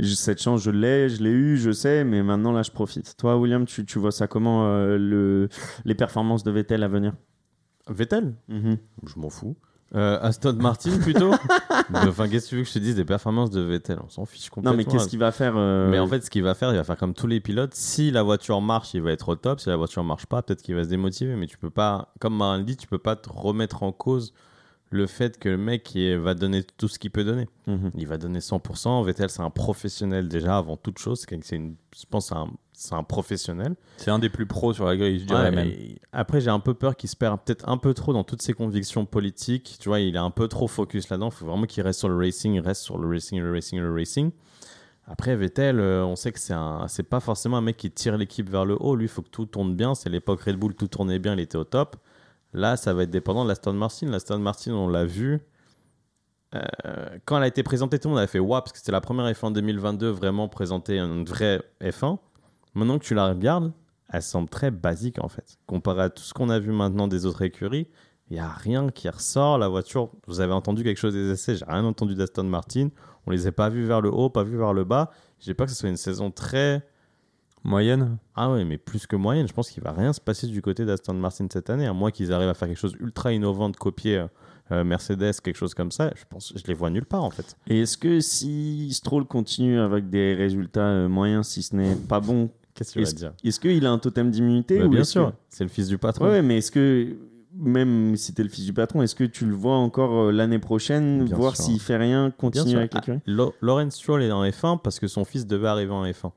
cette 0.00 0.40
chance, 0.40 0.62
je 0.62 0.70
l'ai, 0.70 1.08
je 1.08 1.22
l'ai 1.22 1.30
eu, 1.30 1.56
je 1.56 1.70
sais, 1.70 2.04
mais 2.04 2.22
maintenant 2.22 2.52
là, 2.52 2.62
je 2.62 2.70
profite. 2.70 3.16
Toi, 3.16 3.36
William, 3.36 3.66
tu, 3.66 3.84
tu 3.84 3.98
vois 3.98 4.12
ça 4.12 4.26
comment 4.26 4.66
euh, 4.66 4.96
le, 4.98 5.48
les 5.84 5.94
performances 5.94 6.44
de 6.44 6.50
Vettel 6.50 6.82
à 6.82 6.88
venir? 6.88 7.12
Vettel? 7.88 8.34
Mhm. 8.48 8.78
Je 9.06 9.18
m'en 9.18 9.28
fous. 9.28 9.56
Euh, 9.94 10.18
Aston 10.22 10.54
Martin 10.54 10.98
plutôt? 10.98 11.32
Enfin, 11.94 12.26
qu'est-ce 12.28 12.46
que 12.46 12.50
tu 12.50 12.56
veux 12.56 12.62
que 12.62 12.68
je 12.68 12.72
te 12.74 12.78
dise 12.78 12.96
des 12.96 13.04
performances 13.04 13.50
de 13.50 13.60
Vettel? 13.60 13.98
On 14.02 14.08
s'en 14.08 14.24
fiche 14.24 14.48
complètement. 14.48 14.70
Non, 14.70 14.76
mais 14.76 14.84
qu'est-ce 14.84 15.08
qu'il 15.08 15.18
va 15.18 15.30
faire 15.30 15.54
euh, 15.56 15.90
Mais 15.90 15.98
en 15.98 16.06
fait, 16.06 16.24
ce 16.24 16.30
qu'il 16.30 16.42
va 16.42 16.54
faire, 16.54 16.70
il 16.70 16.76
va 16.76 16.84
faire 16.84 16.96
comme 16.96 17.12
tous 17.12 17.26
les 17.26 17.40
pilotes. 17.40 17.74
Si 17.74 18.10
la 18.10 18.22
voiture 18.22 18.62
marche, 18.62 18.94
il 18.94 19.02
va 19.02 19.12
être 19.12 19.28
au 19.28 19.36
top. 19.36 19.60
Si 19.60 19.68
la 19.68 19.76
voiture 19.76 20.02
marche 20.02 20.24
pas, 20.24 20.40
peut-être 20.40 20.62
qu'il 20.62 20.74
va 20.74 20.84
se 20.84 20.88
démotiver. 20.88 21.36
Mais 21.36 21.46
tu 21.46 21.58
peux 21.58 21.70
pas, 21.70 22.14
comme 22.18 22.36
Marin 22.36 22.58
le 22.58 22.64
dit, 22.64 22.78
tu 22.78 22.86
peux 22.86 22.98
pas 22.98 23.16
te 23.16 23.28
remettre 23.28 23.82
en 23.82 23.92
cause 23.92 24.32
le 24.92 25.06
fait 25.06 25.38
que 25.38 25.48
le 25.48 25.56
mec 25.56 25.94
il 25.94 26.16
va 26.18 26.34
donner 26.34 26.62
tout 26.62 26.86
ce 26.88 26.98
qu'il 26.98 27.10
peut 27.10 27.24
donner. 27.24 27.48
Mhm. 27.66 27.90
Il 27.96 28.06
va 28.06 28.18
donner 28.18 28.40
100%. 28.40 29.02
Vettel, 29.02 29.30
c'est 29.30 29.42
un 29.42 29.50
professionnel 29.50 30.28
déjà 30.28 30.58
avant 30.58 30.76
toute 30.76 30.98
chose. 30.98 31.24
C'est 31.28 31.56
une- 31.56 31.74
je 31.96 32.04
pense 32.08 32.30
que 32.30 32.34
c'est 32.74 32.94
un, 32.94 33.02
professionnel. 33.02 33.74
c'est 33.96 34.10
un 34.10 34.18
des 34.18 34.28
plus 34.28 34.46
pros 34.46 34.72
sur 34.74 34.84
la 34.86 34.96
grille 34.96 35.20
je 35.20 35.24
dirais 35.26 35.44
Ouais, 35.44 35.50
même 35.50 35.68
et 35.68 35.98
Après, 36.12 36.40
j'ai 36.40 36.50
un 36.50 36.58
peu 36.60 36.74
peur 36.74 36.96
qu'il 36.96 37.08
se 37.08 37.16
perd 37.16 37.40
peut-être 37.40 37.68
un 37.68 37.76
peu 37.78 37.94
trop 37.94 38.12
dans 38.12 38.24
toutes 38.24 38.42
ses 38.42 38.52
convictions 38.54 39.04
politiques. 39.06 39.76
Tu 39.80 39.88
vois, 39.88 40.00
il 40.00 40.14
est 40.14 40.18
un 40.18 40.30
peu 40.30 40.48
trop 40.48 40.68
focus 40.68 41.08
là-dedans. 41.08 41.28
Il 41.28 41.34
faut 41.34 41.46
vraiment 41.46 41.66
qu'il 41.66 41.82
reste 41.82 41.98
sur 42.00 42.08
le 42.08 42.16
racing, 42.16 42.54
il 42.54 42.60
reste 42.60 42.82
sur 42.82 42.98
le 42.98 43.08
racing, 43.08 43.40
le 43.40 43.52
racing, 43.52 43.78
le 43.80 43.92
racing. 43.92 44.30
Après, 45.06 45.34
Vettel, 45.36 45.80
euh, 45.80 46.04
on 46.04 46.16
sait 46.16 46.32
que 46.32 46.38
c'est 46.38 46.54
un, 46.54 46.86
c'est 46.88 47.02
pas 47.02 47.20
forcément 47.20 47.56
un 47.56 47.60
mec 47.60 47.76
qui 47.76 47.90
tire 47.90 48.16
l'équipe 48.16 48.48
vers 48.48 48.64
le 48.64 48.76
haut. 48.80 48.94
Lui, 48.94 49.06
il 49.06 49.08
faut 49.08 49.22
que 49.22 49.28
tout 49.30 49.46
tourne 49.46 49.74
bien. 49.74 49.94
C'est 49.94 50.08
l'époque 50.10 50.42
Red 50.42 50.56
Bull, 50.56 50.74
tout 50.74 50.86
tournait 50.88 51.18
bien, 51.18 51.34
il 51.34 51.40
était 51.40 51.58
au 51.58 51.64
top. 51.64 51.96
Là, 52.52 52.76
ça 52.76 52.92
va 52.92 53.04
être 53.04 53.10
dépendant 53.10 53.44
de 53.44 53.48
l'Aston 53.48 53.72
Martin. 53.72 54.06
L'Aston 54.06 54.38
Martin, 54.38 54.72
on 54.72 54.88
l'a 54.88 55.04
vu. 55.04 55.40
Euh, 56.54 56.60
quand 57.24 57.38
elle 57.38 57.44
a 57.44 57.46
été 57.46 57.62
présentée, 57.62 57.98
tout 57.98 58.08
le 58.08 58.14
monde 58.14 58.22
a 58.22 58.26
fait 58.26 58.38
waouh, 58.38 58.60
parce 58.60 58.72
que 58.72 58.78
c'était 58.78 58.92
la 58.92 59.00
première 59.00 59.26
F1 59.26 59.52
2022 59.52 60.10
vraiment 60.10 60.48
présenter 60.48 60.98
une 60.98 61.24
vraie 61.24 61.62
F1. 61.80 62.18
Maintenant 62.74 62.98
que 62.98 63.04
tu 63.04 63.14
la 63.14 63.28
regardes, 63.28 63.72
elle 64.10 64.22
semble 64.22 64.48
très 64.48 64.70
basique 64.70 65.22
en 65.22 65.28
fait. 65.28 65.58
Comparé 65.66 66.02
à 66.02 66.10
tout 66.10 66.22
ce 66.22 66.34
qu'on 66.34 66.50
a 66.50 66.58
vu 66.58 66.72
maintenant 66.72 67.08
des 67.08 67.24
autres 67.26 67.42
écuries, 67.42 67.88
il 68.30 68.34
n'y 68.34 68.40
a 68.40 68.48
rien 68.48 68.90
qui 68.90 69.08
ressort. 69.08 69.58
La 69.58 69.68
voiture, 69.68 70.10
vous 70.26 70.40
avez 70.40 70.52
entendu 70.52 70.84
quelque 70.84 70.98
chose 70.98 71.14
des 71.14 71.30
essais, 71.30 71.56
j'ai 71.56 71.64
rien 71.64 71.84
entendu 71.84 72.14
d'Aston 72.14 72.44
Martin. 72.44 72.88
On 73.26 73.30
les 73.30 73.46
a 73.46 73.52
pas 73.52 73.68
vus 73.68 73.84
vers 73.84 74.00
le 74.00 74.10
haut, 74.10 74.30
pas 74.30 74.42
vus 74.42 74.56
vers 74.56 74.72
le 74.72 74.84
bas. 74.84 75.10
J'ai 75.38 75.54
pas 75.54 75.64
que 75.64 75.70
ce 75.70 75.76
soit 75.76 75.88
une 75.88 75.96
saison 75.96 76.30
très. 76.30 76.86
Moyenne 77.64 78.18
Ah 78.34 78.50
ouais, 78.52 78.64
mais 78.64 78.78
plus 78.78 79.06
que 79.06 79.16
moyenne. 79.16 79.46
Je 79.48 79.52
pense 79.52 79.70
qu'il 79.70 79.82
va 79.82 79.92
rien 79.92 80.12
se 80.12 80.20
passer 80.20 80.46
du 80.46 80.62
côté 80.62 80.84
d'Aston 80.84 81.14
Martin 81.14 81.46
cette 81.52 81.70
année, 81.70 81.86
à 81.86 81.92
moins 81.92 82.10
qu'ils 82.10 82.32
arrivent 82.32 82.48
à 82.48 82.54
faire 82.54 82.68
quelque 82.68 82.78
chose 82.80 82.96
ultra 83.00 83.32
innovant 83.32 83.68
de 83.70 83.76
copier 83.76 84.18
euh, 84.18 84.26
euh, 84.72 84.84
Mercedes, 84.84 85.32
quelque 85.42 85.56
chose 85.56 85.74
comme 85.74 85.90
ça. 85.92 86.10
Je 86.16 86.24
pense, 86.28 86.52
je 86.56 86.62
les 86.66 86.74
vois 86.74 86.90
nulle 86.90 87.04
part 87.06 87.24
en 87.24 87.30
fait. 87.30 87.56
Et 87.68 87.80
est-ce 87.80 87.96
que 87.98 88.20
si 88.20 88.92
Stroll 88.92 89.24
continue 89.26 89.78
avec 89.78 90.08
des 90.10 90.34
résultats 90.34 90.80
euh, 90.86 91.08
moyens, 91.08 91.46
si 91.48 91.62
ce 91.62 91.76
n'est 91.76 91.96
pas 91.96 92.20
bon, 92.20 92.50
Qu'est-ce 92.74 92.90
que 92.90 92.92
tu 92.94 92.98
vas 93.00 93.08
est-ce 93.08 93.14
dire? 93.16 93.32
est-ce 93.44 93.60
qu'il 93.60 93.84
a 93.84 93.90
un 93.90 93.98
totem 93.98 94.30
d'immunité 94.30 94.78
Bah, 94.78 94.86
ou 94.86 94.90
Bien 94.90 95.04
sûr, 95.04 95.30
que- 95.32 95.36
c'est 95.50 95.64
le 95.64 95.68
fils 95.70 95.88
du 95.88 95.98
patron. 95.98 96.24
Ouais, 96.26 96.40
mais 96.42 96.58
est-ce 96.58 96.70
que 96.70 97.16
même 97.54 98.16
si 98.16 98.32
t'es 98.32 98.42
le 98.42 98.48
fils 98.48 98.64
du 98.64 98.72
patron, 98.72 99.02
est-ce 99.02 99.14
que 99.14 99.24
tu 99.24 99.44
le 99.44 99.54
vois 99.54 99.76
encore 99.76 100.28
euh, 100.28 100.32
l'année 100.32 100.58
prochaine, 100.58 101.24
Bien 101.26 101.36
voir 101.36 101.54
s'il 101.56 101.78
fait 101.80 101.98
rien, 101.98 102.30
continuer 102.30 102.78
avec 102.78 102.94
l'écurie 102.94 103.18
Ah, 103.20 103.30
Lo- 103.30 103.54
Lawrence 103.60 103.96
Stroll 103.96 104.22
est 104.22 104.32
en 104.32 104.42
F1 104.42 104.78
parce 104.82 104.98
que 104.98 105.06
son 105.06 105.26
fils 105.26 105.46
devait 105.46 105.68
arriver 105.68 105.92
en 105.92 106.06
F1. 106.06 106.32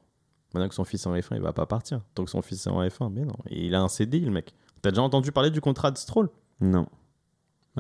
Maintenant 0.56 0.70
que 0.70 0.76
son 0.76 0.86
fils 0.86 1.04
est 1.06 1.08
en 1.08 1.16
F1, 1.16 1.36
il 1.36 1.42
va 1.42 1.52
pas 1.54 1.66
partir. 1.66 2.00
Tant 2.16 2.24
que 2.26 2.32
son 2.32 2.42
fils 2.42 2.66
est 2.66 2.70
en 2.70 2.82
F1, 2.82 3.12
mais 3.12 3.26
non. 3.26 3.36
Et 3.50 3.66
il 3.66 3.76
a 3.76 3.82
un 3.82 3.90
CDI, 3.90 4.22
le 4.22 4.32
mec. 4.32 4.54
T'as 4.82 4.90
déjà 4.92 5.02
entendu 5.02 5.32
parler 5.32 5.50
du 5.52 5.60
contrat 5.62 5.92
de 5.92 5.98
Stroll? 5.98 6.30
Non. 6.62 6.88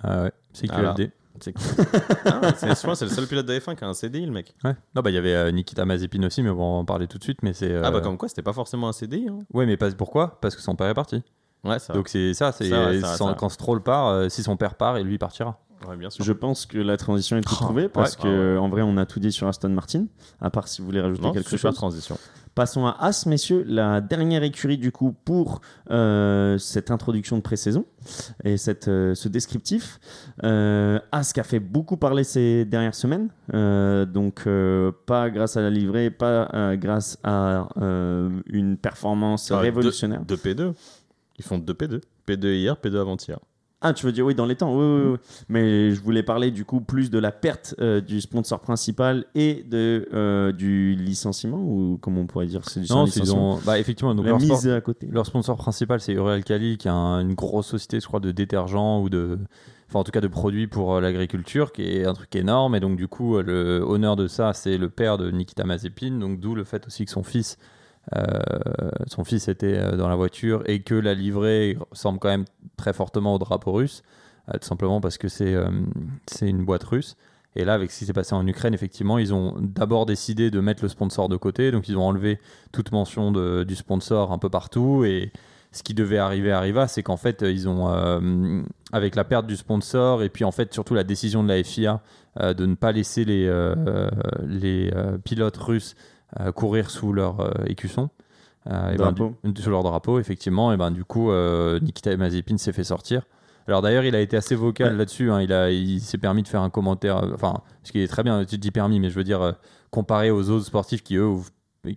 ah 0.04 0.24
ouais 0.24 0.32
c'est 0.54 0.68
Ah. 0.70 0.94
QFD 0.94 1.12
C'est 1.40 1.54
ah, 2.26 2.52
c'est 2.58 2.76
Stroll, 2.76 2.96
c'est 2.98 3.06
le 3.06 3.12
seul 3.12 3.28
pilote 3.28 3.46
de 3.46 3.54
F1 3.58 3.76
qui 3.76 3.84
a 3.86 3.88
un 3.88 3.94
CDI, 3.94 4.26
le 4.26 4.32
mec. 4.34 4.54
ouais 4.66 4.76
non 4.96 5.02
bah 5.02 5.10
il 5.12 5.14
y 5.14 5.18
avait 5.18 5.34
euh, 5.36 5.52
Nikita 5.52 5.86
Mazepin 5.86 6.24
aussi 6.24 6.42
mais 6.44 6.50
bon, 6.50 6.56
on 6.64 6.74
va 6.74 6.80
en 6.80 6.86
parler 6.86 7.08
tout 7.08 7.18
de 7.18 7.24
suite 7.24 7.40
mais 7.44 7.54
c'est 7.54 7.76
Ah 7.76 7.92
bah 7.92 7.98
euh, 7.98 8.02
comme 8.02 8.18
quoi, 8.18 8.28
c'était 8.28 8.42
pas 8.42 8.54
forcément 8.54 8.88
un 8.90 8.94
CDI. 8.94 9.28
Hein. 9.30 9.40
ouais 9.54 9.66
mais 9.66 9.78
pas 9.78 9.90
pourquoi? 9.92 10.38
Parce 10.42 10.56
que 10.56 10.62
son 10.62 10.76
père 10.76 10.88
est 10.88 10.94
parti 10.94 11.24
Ouais, 11.64 11.80
ça. 11.80 11.94
donc 11.94 12.10
c'est 12.10 12.34
ça 12.36 12.52
c'est 12.52 12.70
quand 13.38 13.50
Stroll 13.50 13.82
part 13.82 14.08
euh, 14.08 14.30
si 14.30 14.44
son 14.44 14.56
père 14.58 14.76
part 14.76 14.98
et 14.98 15.04
lui 15.04 15.18
partira 15.18 15.60
Ouais, 15.90 15.98
bien 15.98 16.10
sûr. 16.10 16.24
Je 16.24 16.32
pense 16.32 16.66
que 16.66 16.78
la 16.78 16.96
transition 16.98 17.36
est 17.38 17.42
Oh, 17.52 17.54
trouvée 17.56 17.90
parce 17.90 18.16
ouais. 18.16 18.24
que 18.24 18.56
Ah 18.58 18.62
en 18.62 18.70
vrai, 18.70 18.82
on 18.82 18.96
a 18.98 19.06
tout 19.06 19.20
dit 19.20 19.32
sur 19.32 19.46
Aston 19.48 19.70
Martin. 19.70 20.06
À 20.42 20.50
part 20.50 20.68
si 20.70 20.82
vous 20.82 20.86
voulez 20.88 21.02
rajouter 21.02 21.22
Non, 21.22 21.34
quelque 21.34 21.50
super 21.50 21.72
chose. 21.72 21.76
transition. 21.76 22.18
Passons 22.56 22.86
à 22.86 22.96
As, 23.02 23.26
messieurs, 23.26 23.66
la 23.68 24.00
dernière 24.00 24.42
écurie 24.44 24.78
du 24.78 24.94
coup 24.94 25.14
pour 25.26 25.60
euh, 25.92 26.58
cette 26.58 26.90
introduction 26.90 27.36
de 27.36 27.42
pré-saison 27.42 27.86
et 28.46 28.56
cette, 28.56 28.88
euh, 28.88 29.14
ce 29.14 29.28
descriptif. 29.28 30.00
Euh, 30.46 30.98
As 31.12 31.34
qui 31.34 31.42
a 31.42 31.44
fait 31.44 31.60
beaucoup 31.60 31.98
parler 31.98 32.24
ces 32.24 32.64
dernières 32.64 32.96
semaines, 32.96 33.28
donc 33.52 34.48
pas 35.06 35.30
grâce 35.30 35.58
à 35.58 35.62
la 35.62 35.70
livrée, 35.70 36.10
pas 36.10 36.78
grâce 36.78 37.18
à 37.26 37.68
une 38.48 38.78
performance 38.78 39.52
Ah, 39.52 39.60
révolutionnaire. 39.60 40.22
2 40.26 40.36
P2. 40.38 40.74
Ils 41.38 41.44
font 41.44 41.58
2 41.58 41.74
P2. 41.74 42.02
P2 42.26 42.54
hier, 42.56 42.78
P2 42.82 42.96
avant-hier. 42.98 43.38
Ah, 43.88 43.94
tu 43.94 44.06
veux 44.06 44.12
dire 44.12 44.26
oui, 44.26 44.34
dans 44.36 44.46
les 44.46 44.56
temps, 44.56 44.76
oui, 44.76 44.84
oui, 44.84 45.12
oui. 45.12 45.18
Mais 45.50 45.92
je 45.92 46.02
voulais 46.02 46.24
parler 46.24 46.52
du 46.52 46.66
coup 46.66 46.82
plus 46.82 47.10
de 47.12 47.20
la 47.20 47.32
perte 47.32 47.76
euh, 47.80 48.02
du 48.02 48.20
sponsor 48.22 48.60
principal 48.60 49.26
et 49.36 49.64
de, 49.70 50.08
euh, 50.14 50.52
du 50.52 50.96
licenciement, 50.96 51.60
ou 51.62 51.98
comment 52.02 52.22
on 52.22 52.28
pourrait 52.28 52.48
dire 52.48 52.62
C'est 52.68 52.82
du 52.82 52.92
non 52.92 53.06
c'est- 53.06 53.30
ont 53.32 53.60
bah 53.66 53.78
effectivement 53.80 54.16
donc 54.16 54.26
La 54.26 54.32
leur 54.32 54.42
sport- 54.42 54.58
mise 54.58 54.68
à 54.70 54.82
côté. 54.82 55.08
Leur 55.12 55.26
sponsor 55.26 55.56
principal, 55.58 56.00
c'est 56.02 56.14
Uralkali, 56.14 56.78
qui 56.78 56.88
est 56.88 56.92
un- 56.92 57.20
une 57.20 57.34
grosse 57.36 57.68
société, 57.68 58.00
je 58.00 58.08
crois, 58.08 58.20
de 58.20 58.32
détergents 58.32 59.02
ou 59.02 59.10
de. 59.10 59.38
Enfin, 59.88 60.00
en 60.00 60.04
tout 60.04 60.12
cas, 60.12 60.22
de 60.22 60.28
produits 60.28 60.66
pour 60.66 60.96
euh, 60.96 61.02
l'agriculture, 61.02 61.72
qui 61.72 61.84
est 61.84 62.06
un 62.06 62.14
truc 62.14 62.36
énorme. 62.36 62.74
Et 62.76 62.80
donc, 62.80 62.98
du 62.98 63.08
coup, 63.08 63.38
le 63.40 63.84
honneur 63.88 64.16
de 64.16 64.28
ça, 64.28 64.54
c'est 64.54 64.78
le 64.80 64.90
père 64.90 65.20
de 65.20 65.30
Nikita 65.30 65.64
Mazepin. 65.64 66.18
Donc, 66.20 66.40
d'où 66.40 66.56
le 66.56 66.64
fait 66.64 66.88
aussi 66.88 67.06
que 67.06 67.12
son 67.12 67.22
fils 67.24 67.58
son 69.08 69.24
fils 69.24 69.48
était 69.48 69.78
euh, 69.78 69.96
dans 69.96 70.08
la 70.08 70.16
voiture 70.16 70.64
et 70.66 70.82
que 70.82 70.96
la 70.96 71.14
livrée 71.14 71.78
ressemble 71.92 72.20
quand 72.20 72.30
même 72.30 72.46
très 72.78 72.94
fortement 72.94 73.36
au 73.36 73.40
drapeau 73.40 73.72
russe, 73.74 74.04
euh, 74.50 74.58
tout 74.60 74.68
simplement 74.68 75.02
parce 75.02 75.18
que 75.18 75.28
c'est 75.28 75.54
euh, 75.54 75.70
c'est 76.28 76.48
une 76.50 76.66
boîte 76.66 76.84
russe. 76.84 77.16
Et 77.58 77.64
là, 77.64 77.74
avec 77.74 77.90
ce 77.90 78.00
qui 78.00 78.06
s'est 78.06 78.14
passé 78.14 78.36
en 78.36 78.46
Ukraine, 78.46 78.74
effectivement, 78.74 79.18
ils 79.18 79.34
ont 79.34 79.56
d'abord 79.60 80.06
décidé 80.06 80.52
de 80.52 80.60
mettre 80.60 80.84
le 80.84 80.90
sponsor 80.90 81.30
de 81.30 81.38
côté. 81.38 81.72
Donc, 81.72 81.88
ils 81.88 81.96
ont 81.96 82.06
enlevé 82.06 82.38
toute 82.74 82.92
mention 82.92 83.32
du 83.32 83.76
sponsor 83.78 84.34
un 84.34 84.38
peu 84.38 84.50
partout. 84.50 85.06
Et 85.06 85.32
ce 85.76 85.84
qui 85.84 85.94
devait 85.94 86.18
arriver 86.18 86.52
arriva. 86.52 86.88
C'est 86.88 87.04
qu'en 87.04 87.18
fait, 87.18 87.42
ils 87.42 87.68
ont, 87.68 87.90
euh, 87.90 88.62
avec 88.92 89.16
la 89.16 89.24
perte 89.24 89.46
du 89.46 89.58
sponsor 89.58 90.24
et 90.24 90.30
puis 90.30 90.46
en 90.46 90.52
fait, 90.52 90.74
surtout 90.74 90.96
la 90.96 91.04
décision 91.04 91.44
de 91.44 91.50
la 91.50 91.62
FIA 91.64 92.02
euh, 92.40 92.54
de 92.54 92.66
ne 92.66 92.76
pas 92.76 92.92
laisser 92.92 93.26
les, 93.26 93.46
euh, 93.48 94.10
les 94.48 94.92
euh, 94.96 95.18
pilotes 95.18 95.58
russes 95.58 95.96
euh, 95.96 96.15
courir 96.52 96.90
sous 96.90 97.14
leur 97.14 97.40
euh, 97.40 97.52
écusson. 97.68 98.10
euh, 98.68 98.92
et 98.94 98.98
ben, 98.98 99.12
du- 99.12 99.62
sous 99.62 99.70
leur 99.70 99.84
drapeau, 99.84 100.20
effectivement. 100.20 100.74
Et 100.74 100.78
ben, 100.78 100.92
du 100.92 101.04
coup, 101.06 101.32
euh, 101.32 101.80
Nikita 101.80 102.16
Mazepin 102.18 102.58
s'est 102.58 102.74
fait 102.74 102.84
sortir. 102.84 103.24
Alors 103.68 103.82
d'ailleurs, 103.82 104.04
il 104.04 104.16
a 104.16 104.22
été 104.22 104.38
assez 104.38 104.54
vocal 104.56 104.92
Ouais. 104.92 104.98
là-dessus. 104.98 105.32
hein. 105.32 105.42
Il, 105.42 105.52
a, 105.54 105.72
il 105.72 106.00
s'est 106.02 106.18
permis 106.20 106.44
de 106.44 106.48
faire 106.48 106.62
un 106.62 106.70
commentaire. 106.70 107.24
euh, 107.24 107.32
Enfin, 107.34 107.62
ce 107.84 107.92
qui 107.92 108.00
est 108.00 108.08
très 108.08 108.24
bien, 108.24 108.44
tu 108.46 108.58
dis 108.58 108.72
permis, 108.72 109.00
mais 109.00 109.10
je 109.10 109.16
veux 109.16 109.24
dire, 109.24 109.42
euh, 109.42 109.52
comparé 109.92 110.30
aux 110.32 110.50
autres 110.50 110.66
sportifs 110.66 111.04
qui, 111.04 111.16
eux, 111.16 111.32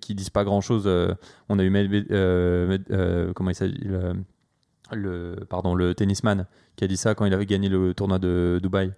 qui 0.01 0.15
disent 0.15 0.31
pas 0.31 0.45
grand-chose. 0.45 0.85
euh, 0.87 1.13
on 1.49 1.59
a 1.59 1.65
eu 1.65 1.73
euh, 2.11 2.79
euh, 2.91 3.33
comment 3.35 3.51
il 3.51 3.55
s'agit 3.55 3.75
le, 3.83 4.15
le, 4.93 5.37
pardon, 5.49 5.75
le 5.75 5.95
tennisman 5.95 6.47
qui 6.77 6.85
a 6.85 6.87
dit 6.87 6.97
ça 6.97 7.15
quand 7.15 7.25
il 7.27 7.35
avait 7.35 7.47
gagné 7.47 7.69
le 7.69 7.93
tournoi 7.95 8.19
de 8.19 8.61
Dubaï. 8.63 8.93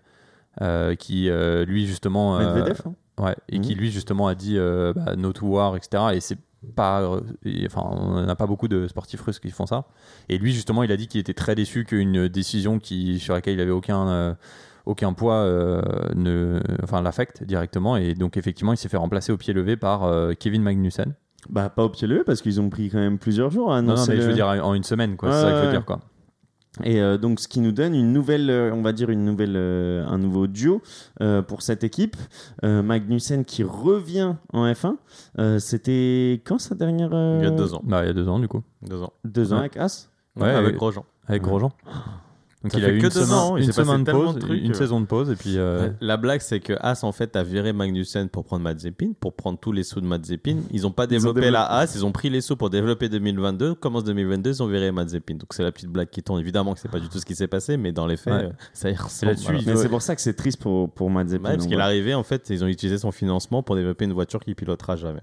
Euh, 0.60 0.94
qui, 0.94 1.28
euh, 1.30 1.64
lui, 1.64 1.86
justement. 1.86 2.38
euh, 2.38 2.54
Medvedev 2.54 2.80
hein 2.86 2.94
Ouais, 3.22 3.36
et 3.50 3.60
qui 3.60 3.74
Mhm. 3.74 3.78
lui 3.80 3.90
justement 3.90 4.28
a 4.28 4.34
dit 4.34 4.56
bah, 4.58 5.14
no 5.16 5.32
to 5.32 5.46
war, 5.46 5.76
etc. 5.76 6.04
Et 6.14 6.20
c'est 6.20 6.38
pas, 6.74 7.02
et, 7.44 7.66
enfin, 7.66 7.82
on 7.90 8.24
n'a 8.24 8.34
pas 8.36 8.46
beaucoup 8.46 8.68
de 8.68 8.86
sportifs 8.88 9.20
russes 9.20 9.38
qui 9.38 9.50
font 9.50 9.66
ça. 9.66 9.84
Et 10.30 10.38
lui 10.38 10.52
justement, 10.52 10.82
il 10.82 10.90
a 10.92 10.96
dit 10.96 11.06
qu'il 11.06 11.20
était 11.20 11.34
très 11.34 11.54
déçu 11.54 11.84
qu'une 11.84 12.28
décision 12.28 12.78
qui 12.78 13.18
sur 13.18 13.34
laquelle 13.34 13.54
il 13.54 13.60
avait 13.60 13.70
aucun 13.70 14.08
euh, 14.08 14.34
aucun 14.86 15.12
poids 15.12 15.34
euh, 15.34 15.82
ne, 16.14 16.60
enfin 16.82 17.02
l'affecte 17.02 17.42
directement. 17.44 17.96
Et 17.98 18.14
donc 18.14 18.36
effectivement, 18.38 18.72
il 18.72 18.76
s'est 18.78 18.88
fait 18.88 18.96
remplacer 18.96 19.32
au 19.32 19.36
pied 19.36 19.52
levé 19.52 19.76
par 19.76 20.04
euh, 20.04 20.32
Kevin 20.32 20.62
Magnussen. 20.62 21.14
Bah, 21.50 21.68
pas 21.70 21.84
au 21.84 21.88
pied 21.90 22.06
levé 22.08 22.22
parce 22.24 22.40
qu'ils 22.42 22.60
ont 22.60 22.68
pris 22.70 22.88
quand 22.90 22.98
même 22.98 23.18
plusieurs 23.18 23.50
jours 23.50 23.72
à 23.72 23.80
Non, 23.82 23.94
non, 23.96 24.06
mais 24.08 24.16
je 24.16 24.22
veux 24.26 24.32
dire 24.34 24.46
en 24.46 24.72
une 24.74 24.84
semaine, 24.84 25.16
quoi. 25.16 25.28
Ouais, 25.30 25.34
c'est 25.34 25.40
ça 25.42 25.50
que 25.50 25.56
je 25.56 25.60
veux 25.60 25.66
ouais. 25.66 25.72
dire, 25.72 25.84
quoi. 25.86 26.00
Et 26.84 27.00
euh, 27.00 27.18
donc, 27.18 27.40
ce 27.40 27.48
qui 27.48 27.58
nous 27.60 27.72
donne 27.72 27.94
une 27.94 28.12
nouvelle, 28.12 28.48
euh, 28.48 28.72
on 28.72 28.80
va 28.80 28.92
dire 28.92 29.10
une 29.10 29.24
nouvelle, 29.24 29.54
euh, 29.56 30.06
un 30.06 30.18
nouveau 30.18 30.46
duo 30.46 30.80
euh, 31.20 31.42
pour 31.42 31.62
cette 31.62 31.82
équipe. 31.84 32.16
Euh, 32.64 32.80
Magnussen 32.82 33.44
qui 33.44 33.64
revient 33.64 34.34
en 34.52 34.66
F1. 34.70 34.96
Euh, 35.38 35.58
C'était 35.58 36.40
quand 36.44 36.58
sa 36.60 36.74
dernière 36.76 37.10
euh, 37.12 37.38
Il 37.40 37.44
y 37.44 37.48
a 37.48 37.50
deux 37.50 37.74
ans. 37.74 37.80
Bah, 37.84 38.04
il 38.04 38.06
y 38.06 38.10
a 38.10 38.14
deux 38.14 38.28
ans 38.28 38.38
du 38.38 38.46
coup, 38.48 38.62
Deux 38.82 39.02
ans. 39.02 39.12
Deux 39.24 39.52
ans 39.52 39.56
Ouais. 39.56 39.60
avec 39.62 39.76
As. 39.76 40.08
Ouais, 40.36 40.48
avec 40.50 40.74
et- 40.74 40.76
Grosjean. 40.78 41.04
avec 41.26 41.42
Ouais. 41.42 41.48
Grosjean. 41.48 41.72
Donc 42.62 42.72
Ça 42.72 42.78
il 42.78 42.84
a 42.84 42.88
eu 42.90 42.98
que 42.98 43.04
une 43.04 43.08
deux 43.08 43.10
semaine, 43.10 43.32
ans, 43.32 43.56
il 43.56 43.64
une 43.64 43.72
semaine 43.72 44.04
de 44.04 44.10
pause, 44.12 44.34
de 44.34 44.40
trucs, 44.40 44.62
une 44.62 44.72
euh. 44.72 44.74
saison 44.74 45.00
de 45.00 45.06
pause 45.06 45.30
et 45.30 45.34
puis. 45.34 45.54
euh, 45.56 45.88
La 46.02 46.18
blague, 46.18 46.42
c'est 46.42 46.60
que 46.60 46.74
As, 46.80 47.02
en 47.04 47.12
fait, 47.12 47.34
a 47.34 47.42
viré 47.42 47.72
Magnussen 47.72 48.28
pour 48.28 48.44
prendre 48.44 48.62
Mazepin, 48.62 49.12
pour 49.18 49.32
prendre 49.32 49.58
tous 49.58 49.72
les 49.72 49.82
sauts 49.82 50.02
de 50.02 50.06
Mazepin. 50.06 50.58
Ils 50.70 50.82
n'ont 50.82 50.90
pas 50.90 51.06
développé 51.06 51.40
développé- 51.40 51.50
la 51.52 51.64
As, 51.64 51.94
ils 51.94 52.04
ont 52.04 52.12
pris 52.12 52.28
les 52.28 52.42
sauts 52.42 52.56
pour 52.56 52.68
développer 52.68 53.08
2022. 53.08 53.74
Commence 53.76 54.04
2022, 54.04 54.50
ils 54.50 54.62
ont 54.62 54.66
viré 54.66 54.92
Mazepin? 54.92 55.36
Donc 55.36 55.54
c'est 55.54 55.62
la 55.62 55.72
petite 55.72 55.88
blague 55.88 56.10
qui 56.10 56.22
tourne. 56.22 56.38
Évidemment 56.38 56.74
que 56.74 56.80
c'est 56.80 56.90
pas 56.90 57.00
du 57.00 57.08
tout 57.08 57.18
ce 57.18 57.24
qui 57.24 57.34
s'est 57.34 57.48
passé, 57.48 57.78
mais 57.78 57.92
dans 57.92 58.06
les 58.06 58.18
faits, 58.18 58.34
Ouais. 58.34 58.44
euh, 58.44 58.52
ça 58.74 58.90
y 58.90 58.94
ressemble. 58.94 59.34
voilà. 59.36 59.60
Mais 59.64 59.76
c'est 59.76 59.88
pour 59.88 60.02
ça 60.02 60.14
que 60.14 60.20
c'est 60.20 60.34
triste 60.34 60.60
pour, 60.60 60.90
pour 60.90 61.08
Mazepin. 61.08 61.42
Ouais, 61.48 61.54
parce 61.56 61.66
qu'il 61.66 61.78
est 61.78 61.80
arrivé, 61.82 62.12
en 62.14 62.22
fait, 62.24 62.50
ils 62.50 62.62
ont 62.62 62.68
utilisé 62.68 62.98
son 62.98 63.10
financement 63.10 63.62
pour 63.62 63.74
développer 63.74 64.04
une 64.04 64.12
voiture 64.12 64.40
qu'il 64.40 64.54
pilotera 64.54 64.96
jamais. 64.96 65.22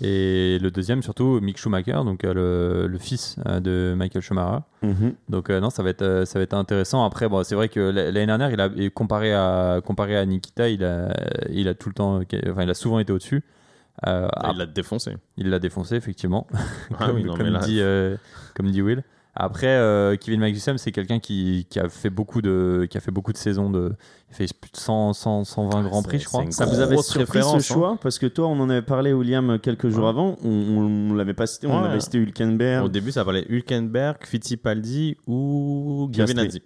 Et 0.00 0.58
le 0.60 0.70
deuxième, 0.70 1.02
surtout, 1.02 1.40
Mick 1.40 1.56
Schumacher, 1.58 1.92
donc 2.04 2.24
euh, 2.24 2.34
le, 2.34 2.86
le 2.86 2.98
fils 2.98 3.36
euh, 3.46 3.60
de 3.60 3.94
Michael 3.96 4.20
Schumacher. 4.22 4.58
Mhm. 4.82 5.14
Donc 5.30 5.48
euh, 5.48 5.58
non, 5.60 5.70
ça 5.70 5.82
va 5.82 5.90
être 5.90 6.02
euh, 6.02 6.24
ça 6.26 6.38
va 6.38 6.42
être 6.42 6.54
intéressant. 6.54 7.04
Après, 7.04 7.28
bon, 7.28 7.42
c'est 7.44 7.54
vrai 7.54 7.68
que 7.70 7.80
l'année 7.80 8.26
dernière, 8.26 8.50
il 8.50 8.60
a 8.60 8.68
comparé 8.90 9.32
à 9.32 9.80
comparé 9.84 10.16
à 10.16 10.26
Nikita, 10.26 10.68
il 10.68 10.84
a 10.84 11.14
il 11.50 11.66
a 11.68 11.74
tout 11.74 11.88
le 11.88 11.94
temps, 11.94 12.20
enfin, 12.50 12.62
il 12.62 12.70
a 12.70 12.74
souvent 12.74 12.98
été 12.98 13.12
au-dessus. 13.12 13.42
Euh, 14.06 14.28
Ah, 14.34 14.50
il 14.52 14.58
l'a 14.58 14.66
défoncé. 14.66 15.16
il 15.38 15.48
l'a 15.48 15.58
défoncé 15.58 15.94
effectivement, 15.96 16.46
Ah 16.52 16.58
comme, 17.06 17.16
oui, 17.16 17.24
non, 17.24 17.34
comme 17.34 17.46
mais 17.46 17.50
là- 17.52 17.60
dit 17.60 17.80
euh, 17.80 18.16
comme 18.54 18.70
dit 18.70 18.82
Will. 18.82 19.02
Après, 19.38 19.66
euh, 19.66 20.16
Kevin 20.16 20.40
Magnussen, 20.40 20.78
c'est 20.78 20.92
quelqu'un 20.92 21.18
qui, 21.18 21.66
qui 21.68 21.78
a 21.78 21.90
fait 21.90 22.08
beaucoup 22.08 22.40
de 22.40 22.86
qui 22.90 22.96
a 22.96 23.00
fait 23.00 23.10
beaucoup 23.10 23.34
de 23.34 23.36
saisons 23.36 23.68
de, 23.68 23.92
il 24.30 24.34
fait 24.34 24.46
plus 24.58 24.70
de 24.70 24.78
100, 24.78 25.12
100 25.12 25.44
120 25.44 25.82
grands 25.82 26.02
prix, 26.02 26.18
je 26.20 26.24
crois. 26.24 26.42
Ça 26.50 26.64
vous 26.64 26.80
avait 26.80 26.96
surpris 26.96 27.42
ce 27.42 27.56
hein. 27.56 27.58
choix 27.60 27.98
Parce 28.00 28.18
que 28.18 28.24
toi, 28.26 28.46
on 28.48 28.58
en 28.60 28.70
avait 28.70 28.80
parlé, 28.80 29.12
William, 29.12 29.58
quelques 29.58 29.90
jours 29.90 30.04
Ouais. 30.04 30.08
avant. 30.08 30.36
On, 30.42 30.48
on, 30.48 31.10
on 31.10 31.14
l'avait 31.14 31.34
pas 31.34 31.46
cité, 31.46 31.66
on 31.66 31.82
Ouais. 31.82 31.88
avait 31.88 32.00
cité 32.00 32.16
Hülkenberg. 32.16 32.86
Au 32.86 32.88
début, 32.88 33.12
ça 33.12 33.24
parlait 33.24 33.44
Hülkenberg, 33.50 34.16
Fittipaldi 34.24 35.18
ou 35.26 36.08
Piastri. 36.10 36.34
Giovinazzi. 36.34 36.62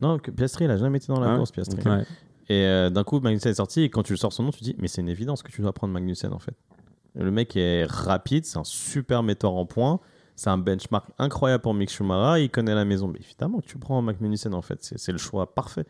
Non, 0.00 0.18
Piastri, 0.18 0.64
il 0.66 0.70
a 0.70 0.76
jamais 0.76 0.98
été 0.98 1.08
dans 1.08 1.18
la 1.20 1.32
Ah, 1.34 1.36
course, 1.36 1.50
Piastri. 1.50 1.78
Ouais. 1.88 2.04
Et 2.48 2.64
euh, 2.66 2.90
d'un 2.90 3.02
coup, 3.02 3.18
Magnussen 3.20 3.50
est 3.50 3.54
sorti, 3.54 3.82
et 3.82 3.88
quand 3.90 4.02
tu 4.04 4.16
sors 4.16 4.32
son 4.32 4.44
nom, 4.44 4.50
tu 4.50 4.62
dis, 4.62 4.76
mais 4.78 4.86
c'est 4.88 5.00
une 5.00 5.08
évidence 5.08 5.42
que 5.42 5.50
tu 5.50 5.62
dois 5.62 5.72
prendre 5.72 5.92
Magnussen, 5.92 6.32
en 6.32 6.38
fait. 6.38 6.54
Le 7.14 7.30
mec 7.30 7.56
est 7.56 7.84
rapide, 7.88 8.44
c'est 8.44 8.58
un 8.58 8.64
super 8.64 9.22
metteur 9.22 9.54
en 9.54 9.66
points, 9.66 10.00
c'est 10.36 10.50
un 10.50 10.58
benchmark 10.58 11.06
incroyable 11.18 11.62
pour 11.62 11.74
Mick 11.74 11.90
Schumacher, 11.90 12.42
il 12.42 12.50
connaît 12.50 12.74
la 12.74 12.84
maison. 12.84 13.08
Mais 13.08 13.18
évidemment 13.20 13.60
tu 13.60 13.78
prends 13.78 14.00
Magnussen, 14.02 14.54
en 14.54 14.62
fait, 14.62 14.78
c'est 14.80 15.12
le 15.12 15.18
choix 15.18 15.54
parfait. 15.54 15.84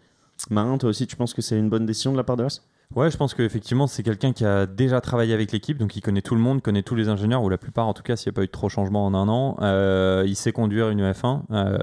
Marin, 0.51 0.79
toi 0.79 0.91
aussi, 0.91 1.07
tu 1.07 1.17
penses 1.17 1.35
que 1.35 1.43
c'est 1.43 1.59
une 1.59 1.69
bonne 1.69 1.87
décision 1.87 2.13
de 2.13 2.17
la 2.17 2.25
part 2.25 2.37
de 2.37 2.45
As 2.45 2.63
Ouais, 2.95 3.11
je 3.11 3.17
pense 3.17 3.33
qu'effectivement, 3.33 3.87
c'est 3.87 4.03
quelqu'un 4.03 4.35
qui 4.35 4.45
a 4.45 4.67
déjà 4.67 5.01
travaillé 5.01 5.33
avec 5.33 5.51
l'équipe, 5.51 5.79
donc 5.79 5.97
il 5.97 6.03
connaît 6.03 6.21
tout 6.21 6.35
le 6.35 6.43
monde, 6.43 6.61
connaît 6.61 6.83
tous 6.83 6.95
les 6.95 7.09
ingénieurs, 7.09 7.43
ou 7.43 7.49
la 7.49 7.57
plupart 7.57 7.89
en 7.89 7.95
tout 7.95 8.03
cas, 8.03 8.17
s'il 8.17 8.31
n'y 8.31 8.35
a 8.35 8.37
pas 8.37 8.43
eu 8.43 8.49
de 8.49 8.53
trop 8.53 8.69
changement 8.69 9.07
en 9.07 9.15
un 9.15 9.29
an. 9.29 9.57
Euh, 9.63 10.25
il 10.27 10.37
sait 10.37 10.53
conduire 10.53 10.91
une 10.91 11.01
F1. 11.01 11.41
Euh, 11.53 11.79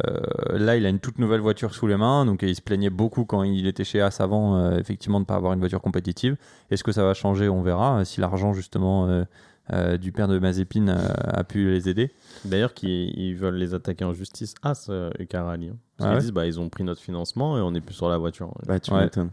là, 0.51 0.75
il 0.75 0.85
a 0.85 0.89
une 0.89 0.99
toute 0.99 1.17
nouvelle 1.17 1.39
voiture 1.41 1.73
sous 1.73 1.87
les 1.87 1.97
mains, 1.97 2.27
donc 2.27 2.43
il 2.43 2.55
se 2.55 2.61
plaignait 2.61 2.91
beaucoup 2.91 3.25
quand 3.25 3.41
il 3.41 3.65
était 3.65 3.83
chez 3.83 4.01
As 4.01 4.21
avant, 4.21 4.57
euh, 4.57 4.77
effectivement, 4.77 5.19
de 5.19 5.23
ne 5.23 5.25
pas 5.25 5.35
avoir 5.35 5.53
une 5.53 5.59
voiture 5.59 5.81
compétitive. 5.81 6.35
Est-ce 6.69 6.83
que 6.83 6.91
ça 6.91 7.03
va 7.03 7.15
changer? 7.15 7.49
On 7.49 7.63
verra. 7.63 8.05
Si 8.05 8.21
l'argent, 8.21 8.53
justement, 8.53 9.25
euh, 9.73 9.97
du 9.97 10.11
père 10.11 10.27
de 10.27 10.39
Mazepin 10.39 10.87
euh, 10.87 10.97
a 11.25 11.43
pu 11.43 11.69
les 11.71 11.87
aider. 11.89 12.11
D'ailleurs, 12.45 12.73
qu'ils 12.73 13.17
ils 13.17 13.35
veulent 13.35 13.55
les 13.57 13.73
attaquer 13.73 14.05
en 14.05 14.13
justice 14.13 14.53
à 14.63 14.73
ce 14.75 15.09
Ucarali. 15.21 15.69
hein. 15.69 15.77
Parce 15.97 16.07
Ah 16.07 16.11
qu'ils 16.11 16.15
ouais 16.15 16.21
disent, 16.21 16.31
bah, 16.31 16.45
ils 16.47 16.59
ont 16.59 16.69
pris 16.69 16.83
notre 16.83 17.01
financement 17.01 17.57
et 17.57 17.61
on 17.61 17.71
n'est 17.71 17.81
plus 17.81 17.95
sur 17.95 18.09
la 18.09 18.17
voiture. 18.17 18.53
Bah, 18.67 18.79
tu 18.79 18.91
Ouais. 18.93 19.03
m'étonnes. 19.03 19.31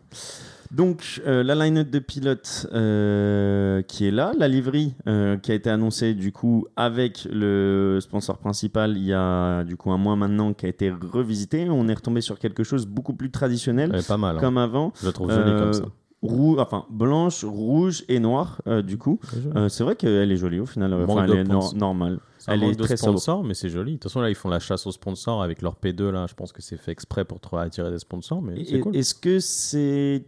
Donc, 0.72 1.22
euh, 1.28 1.44
la 1.44 1.54
line-up 1.54 1.90
de 1.90 2.00
pilotes 2.00 2.66
euh, 2.74 3.82
qui 3.82 4.04
est 4.06 4.10
là, 4.10 4.32
la 4.36 4.48
livery 4.48 4.94
euh, 5.06 5.36
qui 5.36 5.52
a 5.52 5.54
été 5.54 5.70
annoncée 5.70 6.12
du 6.14 6.32
coup 6.32 6.66
avec 6.74 7.28
le 7.30 7.98
sponsor 8.00 8.38
principal 8.38 8.96
il 8.96 9.04
y 9.04 9.12
a 9.12 9.62
du 9.62 9.76
coup 9.76 9.92
un 9.92 9.96
mois 9.96 10.16
maintenant 10.16 10.52
qui 10.54 10.66
a 10.66 10.68
été 10.68 10.90
revisité. 10.90 11.68
On 11.70 11.86
est 11.88 11.94
retombé 11.94 12.20
sur 12.20 12.38
quelque 12.40 12.64
chose 12.64 12.86
beaucoup 12.86 13.14
plus 13.14 13.30
traditionnel 13.30 13.92
Ouais, 13.92 14.02
pas 14.02 14.16
mal. 14.16 14.36
hein. 14.36 14.40
comme 14.40 14.58
avant. 14.58 14.92
Je 15.00 15.06
la 15.06 15.12
trouve 15.12 15.30
jolie 15.30 15.50
Euh, 15.52 15.58
comme 15.60 15.72
ça. 15.72 15.84
Roux, 16.26 16.58
enfin 16.58 16.84
blanche, 16.90 17.44
rouge 17.44 18.04
et 18.08 18.18
noire 18.20 18.60
euh, 18.66 18.82
du 18.82 18.98
coup. 18.98 19.18
Euh, 19.54 19.68
c'est 19.68 19.84
vrai 19.84 19.96
qu'elle 19.96 20.30
est 20.30 20.36
jolie 20.36 20.60
au 20.60 20.66
final. 20.66 20.92
Enfin, 20.94 21.24
elle 21.24 21.30
est 21.38 21.44
nor- 21.44 21.62
sponsor. 21.62 21.78
normale. 21.78 22.18
Elle 22.48 22.62
est 22.62 22.74
de 22.76 22.82
très 22.84 22.96
sobre. 22.96 23.18
sponsors, 23.18 23.42
mais 23.44 23.54
c'est 23.54 23.68
joli. 23.70 23.92
De 23.92 23.96
toute 23.96 24.04
façon, 24.04 24.20
là, 24.20 24.28
ils 24.30 24.36
font 24.36 24.48
la 24.48 24.60
chasse 24.60 24.86
aux 24.86 24.92
sponsors 24.92 25.42
avec 25.42 25.62
leur 25.62 25.74
P2. 25.82 26.10
Là, 26.10 26.26
je 26.28 26.34
pense 26.34 26.52
que 26.52 26.62
c'est 26.62 26.76
fait 26.76 26.92
exprès 26.92 27.24
pour 27.24 27.40
attirer 27.58 27.90
des 27.90 27.98
sponsors, 27.98 28.40
mais 28.40 28.54
cool. 28.80 28.94
Est-ce 28.96 29.14
que 29.14 29.40
c'est. 29.40 30.24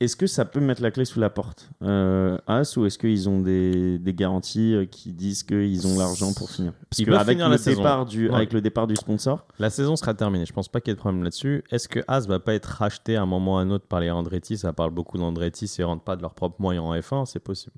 Est-ce 0.00 0.14
que 0.14 0.28
ça 0.28 0.44
peut 0.44 0.60
mettre 0.60 0.80
la 0.80 0.92
clé 0.92 1.04
sous 1.04 1.18
la 1.18 1.28
porte 1.28 1.70
euh, 1.82 2.38
As 2.46 2.76
ou 2.76 2.86
est-ce 2.86 2.98
qu'ils 2.98 3.28
ont 3.28 3.40
des, 3.40 3.98
des 3.98 4.14
garanties 4.14 4.72
euh, 4.74 4.84
qui 4.84 5.12
disent 5.12 5.42
qu'ils 5.42 5.88
ont 5.88 5.98
l'argent 5.98 6.32
pour 6.34 6.48
finir? 6.50 6.72
Parce 6.88 7.00
Ils 7.00 7.04
que 7.06 7.10
peuvent 7.10 7.18
avec 7.20 7.32
finir 7.36 7.46
le 7.48 7.52
la 7.54 7.58
saison. 7.58 7.78
départ 7.80 8.06
du 8.06 8.28
Ouais. 8.28 8.34
avec 8.36 8.52
le 8.52 8.60
départ 8.60 8.86
du 8.86 8.94
sponsor, 8.94 9.44
La 9.58 9.70
saison 9.70 9.96
sera 9.96 10.14
terminée. 10.14 10.46
Je 10.46 10.52
pense 10.52 10.68
pas 10.68 10.80
qu'il 10.80 10.90
y 10.90 10.92
ait 10.92 10.94
de 10.94 11.00
problème 11.00 11.24
là-dessus. 11.24 11.64
Est-ce 11.72 11.88
que 11.88 11.98
As 12.06 12.28
va 12.28 12.38
pas 12.38 12.54
être 12.54 12.66
racheté 12.66 13.16
à 13.16 13.22
un 13.22 13.26
moment 13.26 13.54
ou 13.54 13.58
à 13.58 13.62
un 13.62 13.70
autre 13.70 13.86
par 13.88 13.98
les 13.98 14.08
Andretti? 14.10 14.56
Ça 14.56 14.72
parle 14.72 14.92
beaucoup 14.92 15.18
d'Andretti. 15.18 15.66
S'ils 15.66 15.84
rentrent 15.84 16.04
pas 16.04 16.14
de 16.14 16.22
leurs 16.22 16.34
propres 16.34 16.60
moyens 16.60 16.84
en 16.86 16.94
F1, 16.94 17.26
c'est 17.26 17.40
possible. 17.40 17.74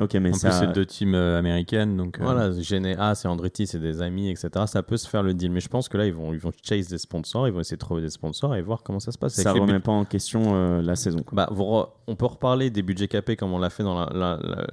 Ok, 0.00 0.14
mais 0.14 0.30
En 0.30 0.34
ça. 0.34 0.48
plus, 0.50 0.58
c'est 0.58 0.72
deux 0.72 0.86
teams 0.86 1.14
euh, 1.14 1.38
américaines, 1.38 1.96
donc. 1.96 2.18
euh, 2.18 2.22
Voilà, 2.24 2.50
Gene 2.60 2.86
As 2.98 3.24
et 3.24 3.28
Andretti, 3.28 3.66
c'est 3.66 3.78
des 3.78 4.00
amis, 4.02 4.28
etc. 4.30 4.48
Ça 4.66 4.82
peut 4.82 4.96
se 4.96 5.08
faire 5.08 5.22
le 5.22 5.34
deal. 5.34 5.50
Mais 5.52 5.60
je 5.60 5.68
pense 5.68 5.88
que 5.88 5.96
là, 5.98 6.06
ils 6.06 6.14
vont, 6.14 6.32
ils 6.32 6.38
vont 6.38 6.50
chase 6.62 6.88
des 6.88 6.98
sponsors. 6.98 7.46
Ils 7.48 7.52
vont 7.52 7.60
essayer 7.60 7.76
de 7.76 7.80
trouver 7.80 8.00
des 8.02 8.10
sponsors 8.10 8.54
et 8.54 8.62
voir 8.62 8.82
comment 8.82 9.00
ça 9.00 9.12
se 9.12 9.18
passe. 9.18 9.34
ça 9.34 9.52
les 9.52 9.60
remet 9.60 9.80
pas 9.80 9.92
en 9.92 10.04
question 10.04 10.54
euh, 10.54 10.82
la 10.82 10.96
saison. 10.96 11.18
quoi. 11.22 11.36
Bah, 11.36 11.48
re- 11.52 11.88
on 12.06 12.16
peut 12.16 12.26
reparler 12.26 12.70
des 12.70 12.82
budgets 12.82 13.08
capés 13.08 13.36
comme 13.36 13.52
on 13.52 13.58
l'a 13.58 13.70
fait 13.70 13.82
dans 13.82 13.98
la- 13.98 14.10
la- 14.12 14.38
la- 14.42 14.66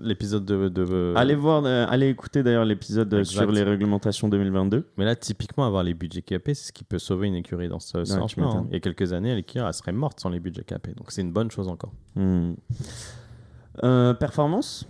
l'épisode 0.00 0.44
de, 0.44 0.68
de- 0.68 1.14
Allez 1.16 1.34
voir, 1.34 1.62
euh, 1.64 1.86
allez 1.88 2.08
écouter 2.08 2.42
d'ailleurs 2.42 2.64
l'épisode 2.64 3.22
sur 3.24 3.50
les 3.50 3.62
réglementations 3.62 4.28
2022. 4.28 4.86
Mais 4.96 5.04
là, 5.04 5.14
typiquement, 5.16 5.64
avoir 5.66 5.82
les 5.82 5.94
budgets 5.94 6.22
capés, 6.22 6.54
c'est 6.54 6.68
ce 6.68 6.72
qui 6.72 6.84
peut 6.84 6.98
sauver 6.98 7.28
une 7.28 7.34
écurie 7.36 7.68
dans 7.68 7.80
ce 7.80 7.98
m'étonnes. 7.98 8.44
hein. 8.44 8.66
Il 8.70 8.74
y 8.74 8.76
a 8.76 8.80
quelques 8.80 9.12
années, 9.12 9.34
l'écurie, 9.34 9.64
elle 9.66 9.72
serait 9.74 9.92
morte 9.92 10.20
sans 10.20 10.28
les 10.30 10.40
budgets 10.40 10.64
capés. 10.64 10.92
Donc, 10.92 11.10
c'est 11.12 11.22
une 11.22 11.32
bonne 11.32 11.50
chose 11.50 11.68
encore. 11.68 11.92
Hmm. 12.16 12.52
Euh, 13.82 14.14
performance? 14.14 14.86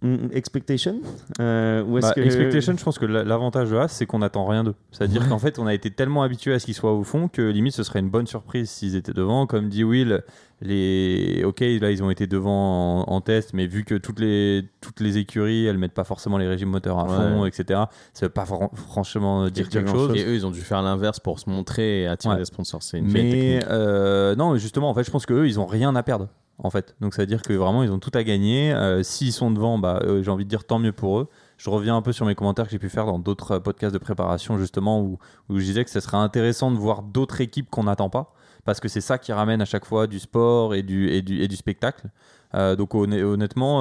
Mm, 0.00 0.32
expectation? 0.32 0.96
Euh, 1.40 1.84
ou 1.84 1.96
est-ce 1.98 2.08
Bah, 2.08 2.14
que... 2.14 2.20
Expectation, 2.22 2.74
je 2.76 2.82
pense 2.82 2.98
que 2.98 3.06
la- 3.06 3.22
l'avantage 3.22 3.70
de 3.70 3.76
Haas, 3.76 3.86
c'est 3.88 4.04
qu'on 4.04 4.18
n'attend 4.18 4.46
rien 4.46 4.64
d'eux. 4.64 4.74
C'est-à-dire 4.90 5.28
qu'en 5.28 5.38
fait, 5.38 5.60
on 5.60 5.66
a 5.68 5.74
été 5.74 5.90
tellement 5.92 6.24
habitué 6.24 6.52
à 6.54 6.58
ce 6.58 6.64
qu'ils 6.64 6.74
soient 6.74 6.92
au 6.92 7.04
fond 7.04 7.28
que 7.28 7.42
limite, 7.42 7.72
ce 7.74 7.84
serait 7.84 8.00
une 8.00 8.10
bonne 8.10 8.26
surprise 8.26 8.68
s'ils 8.68 8.96
étaient 8.96 9.12
devant. 9.12 9.46
Comme 9.46 9.68
dit 9.68 9.84
Will, 9.84 10.24
les... 10.60 11.42
ok, 11.44 11.60
là, 11.60 11.92
ils 11.92 12.02
ont 12.02 12.10
été 12.10 12.26
devant 12.26 13.02
en, 13.08 13.12
en 13.12 13.20
test, 13.20 13.52
mais 13.54 13.66
vu 13.68 13.84
que 13.84 13.94
toutes 13.94 14.18
les, 14.18 14.64
toutes 14.80 14.98
les 14.98 15.18
écuries, 15.18 15.66
elles 15.66 15.78
mettent 15.78 15.94
pas 15.94 16.02
forcément 16.04 16.36
les 16.38 16.48
régimes 16.48 16.70
moteurs 16.70 16.98
à 16.98 17.06
fond, 17.06 17.44
etc., 17.46 17.82
ça 18.12 18.26
veut 18.26 18.30
pas 18.30 18.44
fran- 18.44 18.72
franchement 18.74 19.48
dire 19.50 19.68
quelque 19.68 19.88
chose. 19.90 20.16
Et 20.16 20.24
eux, 20.24 20.34
ils 20.34 20.44
ont 20.46 20.50
dû 20.50 20.62
faire 20.62 20.82
l'inverse 20.82 21.20
pour 21.20 21.38
se 21.38 21.48
montrer 21.48 22.02
et 22.02 22.06
attirer 22.08 22.34
Ouais. 22.34 22.40
des 22.40 22.44
sponsors. 22.46 22.82
C'est 22.82 22.98
une 22.98 23.06
vieille 23.06 23.58
Mais 23.58 23.60
euh, 23.70 24.34
non, 24.34 24.56
justement, 24.56 24.90
en 24.90 24.94
fait, 24.94 25.04
je 25.04 25.10
pense 25.12 25.26
qu'eux, 25.26 25.46
ils 25.46 25.60
ont 25.60 25.66
rien 25.66 25.94
à 25.94 26.02
perdre. 26.02 26.28
En 26.64 26.70
fait, 26.70 26.94
donc 27.00 27.12
ça 27.12 27.22
veut 27.22 27.26
dire 27.26 27.42
que 27.42 27.52
vraiment, 27.52 27.82
ils 27.82 27.90
ont 27.90 27.98
tout 27.98 28.12
à 28.14 28.22
gagner. 28.22 28.72
Euh, 28.72 29.02
S'ils 29.02 29.32
sont 29.32 29.50
devant, 29.50 29.78
bah, 29.78 29.98
euh, 30.04 30.22
j'ai 30.22 30.30
envie 30.30 30.44
de 30.44 30.48
dire 30.48 30.64
tant 30.64 30.78
mieux 30.78 30.92
pour 30.92 31.18
eux. 31.18 31.28
Je 31.58 31.68
reviens 31.68 31.96
un 31.96 32.02
peu 32.02 32.12
sur 32.12 32.24
mes 32.24 32.36
commentaires 32.36 32.66
que 32.66 32.70
j'ai 32.70 32.78
pu 32.78 32.88
faire 32.88 33.04
dans 33.04 33.18
d'autres 33.18 33.52
euh, 33.52 33.60
podcasts 33.60 33.92
de 33.92 33.98
préparation, 33.98 34.56
justement, 34.58 35.02
où, 35.02 35.18
je 35.50 35.56
disais 35.64 35.84
que 35.84 35.90
ce 35.90 35.98
serait 35.98 36.18
intéressant 36.18 36.70
de 36.70 36.76
voir 36.76 37.02
d'autres 37.02 37.40
équipes 37.40 37.68
qu'on 37.68 37.84
n'attend 37.84 38.10
pas, 38.10 38.32
parce 38.64 38.78
que 38.78 38.86
c'est 38.86 39.00
ça 39.00 39.18
qui 39.18 39.32
ramène 39.32 39.60
à 39.60 39.64
chaque 39.64 39.84
fois 39.84 40.06
du 40.06 40.20
sport 40.20 40.76
et 40.76 40.82
du, 40.84 41.10
et 41.10 41.20
du, 41.20 41.42
et 41.42 41.48
du 41.48 41.56
spectacle. 41.56 42.06
Donc 42.54 42.94
honn- 42.94 43.12
honnêtement, 43.24 43.80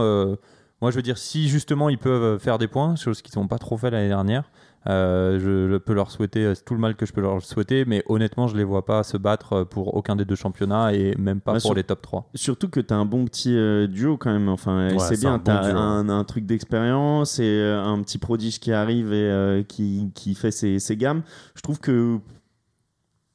moi 0.82 0.92
je 0.92 0.96
veux 0.96 1.02
dire, 1.02 1.18
si 1.18 1.50
justement 1.50 1.90
ils 1.90 1.98
peuvent 2.00 2.40
faire 2.40 2.58
des 2.58 2.68
points, 2.68 2.96
chose 2.96 3.22
qu'ils 3.22 3.38
n'ont 3.40 3.48
pas 3.48 3.60
trop 3.60 3.78
fait 3.78 3.92
l'année 3.92 4.08
dernière, 4.08 4.50
euh, 4.88 5.40
je, 5.40 5.72
je 5.72 5.78
peux 5.78 5.94
leur 5.94 6.10
souhaiter 6.10 6.44
euh, 6.46 6.54
tout 6.66 6.74
le 6.74 6.80
mal 6.80 6.96
que 6.96 7.06
je 7.06 7.14
peux 7.14 7.22
leur 7.22 7.42
souhaiter, 7.44 7.86
mais 7.86 8.04
honnêtement, 8.08 8.48
je 8.48 8.58
les 8.58 8.64
vois 8.64 8.84
pas 8.86 9.04
se 9.04 9.16
battre 9.18 9.64
pour 9.64 9.96
aucun 9.96 10.16
des 10.16 10.26
deux 10.26 10.36
championnats 10.36 10.94
et 10.94 11.16
même 11.18 11.40
pas 11.40 11.52
Bah, 11.54 11.58
pour 11.60 11.68
sur- 11.68 11.74
les 11.76 11.84
top 11.84 12.02
3. 12.02 12.30
Surtout 12.34 12.68
que 12.70 12.80
tu 12.80 12.92
as 12.94 12.98
un 12.98 13.06
bon 13.06 13.26
petit 13.26 13.56
euh, 13.56 13.86
duo 13.88 14.18
quand 14.18 14.32
même. 14.34 14.50
Enfin, 14.50 14.90
Ouais, 14.92 15.00
c'est 15.00 15.20
bien. 15.20 15.38
Tu 15.40 15.52
as 15.52 15.70
duo. 15.70 15.78
un, 15.78 16.10
un 16.10 16.24
truc 16.24 16.46
d'expérience 16.46 17.38
et 17.40 17.44
euh, 17.44 17.82
un 17.84 18.02
petit 18.02 18.18
prodige 18.18 18.60
qui 18.60 18.72
arrive 18.74 19.14
et 19.14 19.30
euh, 19.30 19.62
qui, 19.64 20.10
qui 20.16 20.34
fait 20.34 20.52
ses, 20.52 20.80
ses 20.80 20.98
gammes. 20.98 21.22
Je 21.56 21.62
trouve 21.62 21.80
que 21.80 22.18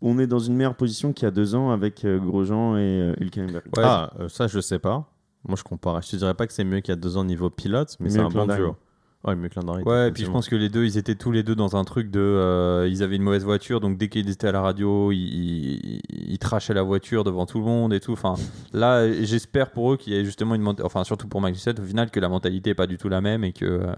on 0.03 0.19
est 0.19 0.27
dans 0.27 0.39
une 0.39 0.55
meilleure 0.55 0.75
position 0.77 1.13
qu'il 1.13 1.25
y 1.25 1.29
a 1.29 1.31
deux 1.31 1.55
ans 1.55 1.71
avec 1.71 2.05
euh, 2.05 2.19
Grosjean 2.19 2.77
et 2.77 2.81
euh, 2.81 3.15
Hülkenberg. 3.21 3.65
Ouais. 3.77 3.83
Ah, 3.85 4.13
euh, 4.21 4.29
ça, 4.29 4.47
je 4.47 4.61
sais 4.61 4.79
pas. 4.79 5.09
Moi, 5.49 5.57
je 5.57 5.63
compare. 5.65 6.03
Je 6.03 6.11
te 6.11 6.17
dirais 6.17 6.35
pas 6.35 6.47
que 6.47 6.53
c'est 6.53 6.65
mieux 6.65 6.81
qu'il 6.81 6.91
y 6.93 6.99
a 6.99 7.01
deux 7.01 7.17
ans 7.17 7.25
niveau 7.25 7.51
pilote, 7.51 7.97
mais 8.01 8.11
c'est 8.11 8.19
un 8.19 8.29
bon 8.29 8.47
duo. 8.47 8.77
Ouais, 9.25 9.35
mieux 9.35 9.49
que 9.49 9.57
l'an 9.57 9.65
dernier. 9.65 9.83
Ouais, 9.83 10.09
et 10.09 10.13
puis 10.13 10.23
je 10.25 10.31
pense 10.31 10.49
que 10.49 10.55
les 10.55 10.69
deux, 10.69 10.85
ils 10.85 10.99
étaient 10.99 11.17
tous 11.17 11.33
les 11.33 11.43
deux 11.43 11.57
dans 11.57 11.75
un 11.77 11.83
truc 11.85 12.11
de. 12.11 12.21
euh, 12.21 12.89
ils 12.89 13.03
avaient 13.03 13.17
une 13.17 13.23
mauvaise 13.23 13.45
voiture, 13.45 13.81
donc 13.81 13.99
dès 13.99 14.09
qu'ils 14.09 14.29
étaient 14.31 14.47
à 14.47 14.53
la 14.53 14.61
radio, 14.61 15.11
ils, 15.11 15.19
ils, 15.19 16.01
ils 16.11 16.39
trachaient 16.39 16.75
la 16.75 16.83
voiture 16.83 17.25
devant 17.25 17.45
tout 17.45 17.59
le 17.59 17.65
monde 17.65 17.93
et 17.93 17.99
tout. 17.99 18.13
Enfin, 18.13 18.35
là, 18.73 19.11
j'espère 19.25 19.71
pour 19.73 19.93
eux 19.93 19.97
qu'il 19.97 20.13
y 20.13 20.17
ait 20.17 20.25
justement 20.25 20.55
une. 20.55 20.67
Enfin, 20.83 21.03
surtout 21.03 21.27
pour 21.27 21.41
Max 21.41 21.67
au 21.67 21.83
final, 21.83 22.11
que 22.11 22.21
la 22.21 22.29
mentalité 22.29 22.71
est 22.71 22.75
pas 22.75 22.87
du 22.87 22.99
tout 22.99 23.09
la 23.09 23.21
même 23.21 23.43
et 23.43 23.53
que. 23.53 23.65
euh, 23.65 23.95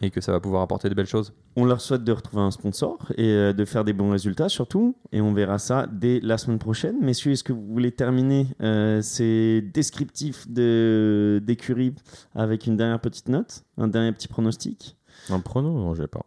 et 0.00 0.10
que 0.10 0.20
ça 0.20 0.32
va 0.32 0.40
pouvoir 0.40 0.62
apporter 0.62 0.88
de 0.88 0.94
belles 0.94 1.06
choses. 1.06 1.32
On 1.56 1.64
leur 1.64 1.80
souhaite 1.80 2.04
de 2.04 2.12
retrouver 2.12 2.42
un 2.42 2.50
sponsor 2.50 2.98
et 3.16 3.28
euh, 3.30 3.52
de 3.52 3.64
faire 3.64 3.84
des 3.84 3.92
bons 3.92 4.10
résultats 4.10 4.48
surtout. 4.48 4.96
Et 5.12 5.20
on 5.20 5.32
verra 5.32 5.58
ça 5.58 5.86
dès 5.90 6.20
la 6.20 6.38
semaine 6.38 6.58
prochaine. 6.58 6.96
Messieurs, 7.00 7.32
est-ce 7.32 7.44
que 7.44 7.52
vous 7.52 7.66
voulez 7.66 7.92
terminer 7.92 8.46
euh, 8.62 9.00
ces 9.02 9.62
descriptifs 9.72 10.48
de- 10.50 11.40
d'écurie 11.44 11.94
avec 12.34 12.66
une 12.66 12.76
dernière 12.76 13.00
petite 13.00 13.28
note, 13.28 13.64
un 13.78 13.88
dernier 13.88 14.12
petit 14.12 14.28
pronostic? 14.28 14.96
Un 15.30 15.40
prono 15.40 15.70
Non, 15.70 15.94
j'ai 15.94 16.06
pas. 16.06 16.22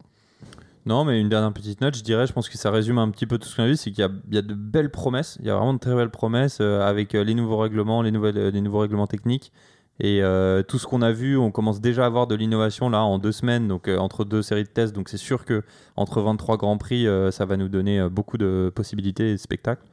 Non, 0.86 1.06
mais 1.06 1.20
une 1.22 1.30
dernière 1.30 1.54
petite 1.54 1.82
note, 1.82 1.96
je 1.96 2.04
dirais, 2.04 2.26
je 2.26 2.34
pense 2.34 2.50
que 2.50 2.58
ça 2.58 2.72
résume 2.72 2.98
un 2.98 3.10
petit 3.12 3.28
peu 3.28 3.38
tout 3.38 3.48
ce 3.48 3.56
qu'on 3.58 3.64
a 3.64 3.68
vu, 3.68 3.76
c'est 3.76 3.92
qu'il 3.92 4.00
y 4.00 4.08
a, 4.08 4.10
il 4.30 4.34
y 4.34 4.38
a 4.38 4.42
de 4.42 4.56
belles 4.56 4.90
promesses, 4.90 5.38
il 5.42 5.46
y 5.46 5.50
a 5.50 5.56
vraiment 5.56 5.74
de 5.74 5.80
très 5.80 5.94
belles 5.94 6.10
promesses 6.10 6.60
euh, 6.62 6.82
avec 6.82 7.14
euh, 7.14 7.24
les 7.24 7.36
nouveaux 7.36 7.58
règlements, 7.58 8.02
les, 8.02 8.12
nouvelles, 8.12 8.38
euh, 8.38 8.50
les 8.50 8.62
nouveaux 8.62 8.80
règlements 8.80 9.06
techniques. 9.06 9.52
Et 10.00 10.24
euh, 10.24 10.64
tout 10.64 10.80
ce 10.80 10.88
qu'on 10.88 11.02
a 11.02 11.12
vu, 11.12 11.38
on 11.38 11.52
commence 11.52 11.82
déjà 11.82 12.04
à 12.04 12.06
avoir 12.06 12.26
de 12.26 12.36
l'innovation 12.36 12.90
là 12.90 13.04
en 13.04 13.20
deux 13.20 13.34
semaines, 13.34 13.68
donc 13.68 13.88
euh, 13.88 13.98
entre 13.98 14.24
deux 14.24 14.42
séries 14.42 14.64
de 14.64 14.70
tests. 14.70 14.96
Donc 14.96 15.10
c'est 15.10 15.18
sûr 15.18 15.44
que 15.44 15.64
entre 15.98 16.22
23 16.22 16.58
grands 16.58 16.78
prix, 16.78 17.06
euh, 17.06 17.32
ça 17.32 17.46
va 17.46 17.58
nous 17.58 17.68
donner 17.68 18.08
beaucoup 18.10 18.38
de 18.38 18.72
possibilités 18.74 19.30
et 19.30 19.32
de 19.34 19.38
spectacles. 19.38 19.84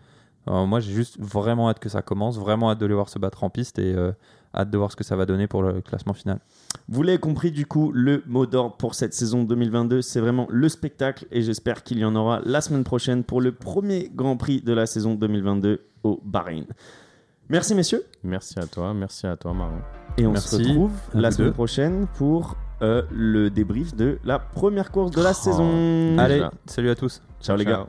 Moi, 0.48 0.78
j'ai 0.78 0.92
juste 0.92 1.18
vraiment 1.18 1.68
hâte 1.68 1.80
que 1.80 1.88
ça 1.88 2.02
commence, 2.02 2.38
vraiment 2.38 2.70
hâte 2.70 2.78
de 2.78 2.86
les 2.86 2.94
voir 2.94 3.08
se 3.08 3.18
battre 3.18 3.42
en 3.42 3.50
piste 3.50 3.80
et 3.80 3.96
hâte 4.54 4.70
de 4.70 4.78
voir 4.78 4.92
ce 4.92 4.96
que 4.96 5.02
ça 5.02 5.16
va 5.16 5.26
donner 5.26 5.48
pour 5.48 5.60
le 5.60 5.80
classement 5.80 6.12
final. 6.12 6.38
Vous 6.88 7.02
l'avez 7.02 7.18
compris, 7.18 7.50
du 7.50 7.66
coup, 7.66 7.90
le 7.90 8.22
mot 8.28 8.46
d'ordre 8.46 8.76
pour 8.76 8.94
cette 8.94 9.12
saison 9.12 9.42
2022, 9.42 10.02
c'est 10.02 10.20
vraiment 10.20 10.46
le 10.48 10.68
spectacle 10.68 11.26
et 11.32 11.42
j'espère 11.42 11.82
qu'il 11.82 11.98
y 11.98 12.04
en 12.04 12.14
aura 12.14 12.40
la 12.44 12.60
semaine 12.60 12.84
prochaine 12.84 13.24
pour 13.24 13.40
le 13.40 13.50
premier 13.50 14.08
Grand 14.14 14.36
Prix 14.36 14.60
de 14.60 14.72
la 14.72 14.86
saison 14.86 15.16
2022 15.16 15.80
au 16.04 16.20
Bahreïn. 16.24 16.66
Merci 17.48 17.74
messieurs 17.74 18.02
Merci 18.24 18.58
à 18.58 18.66
toi, 18.66 18.92
merci 18.94 19.26
à 19.26 19.36
toi, 19.36 19.52
Marin. 19.54 19.80
et 20.18 20.26
on 20.26 20.32
Merci 20.32 20.48
se 20.48 20.56
retrouve 20.56 20.90
à 21.14 21.20
la 21.20 21.30
semaine 21.30 21.48
deux. 21.48 21.54
prochaine 21.54 22.06
pour 22.16 22.56
euh, 22.82 23.02
le 23.10 23.50
débrief 23.50 23.94
de 23.94 24.18
la 24.24 24.38
première 24.38 24.90
course 24.90 25.10
de 25.12 25.22
la 25.22 25.30
Oh, 25.30 25.34
saison. 25.34 26.10
Déjà. 26.12 26.22
Allez, 26.22 26.42
salut 26.66 26.90
à 26.90 26.94
tous. 26.94 27.22
ciao 27.40 27.56
les 27.56 27.64
gars. 27.64 27.86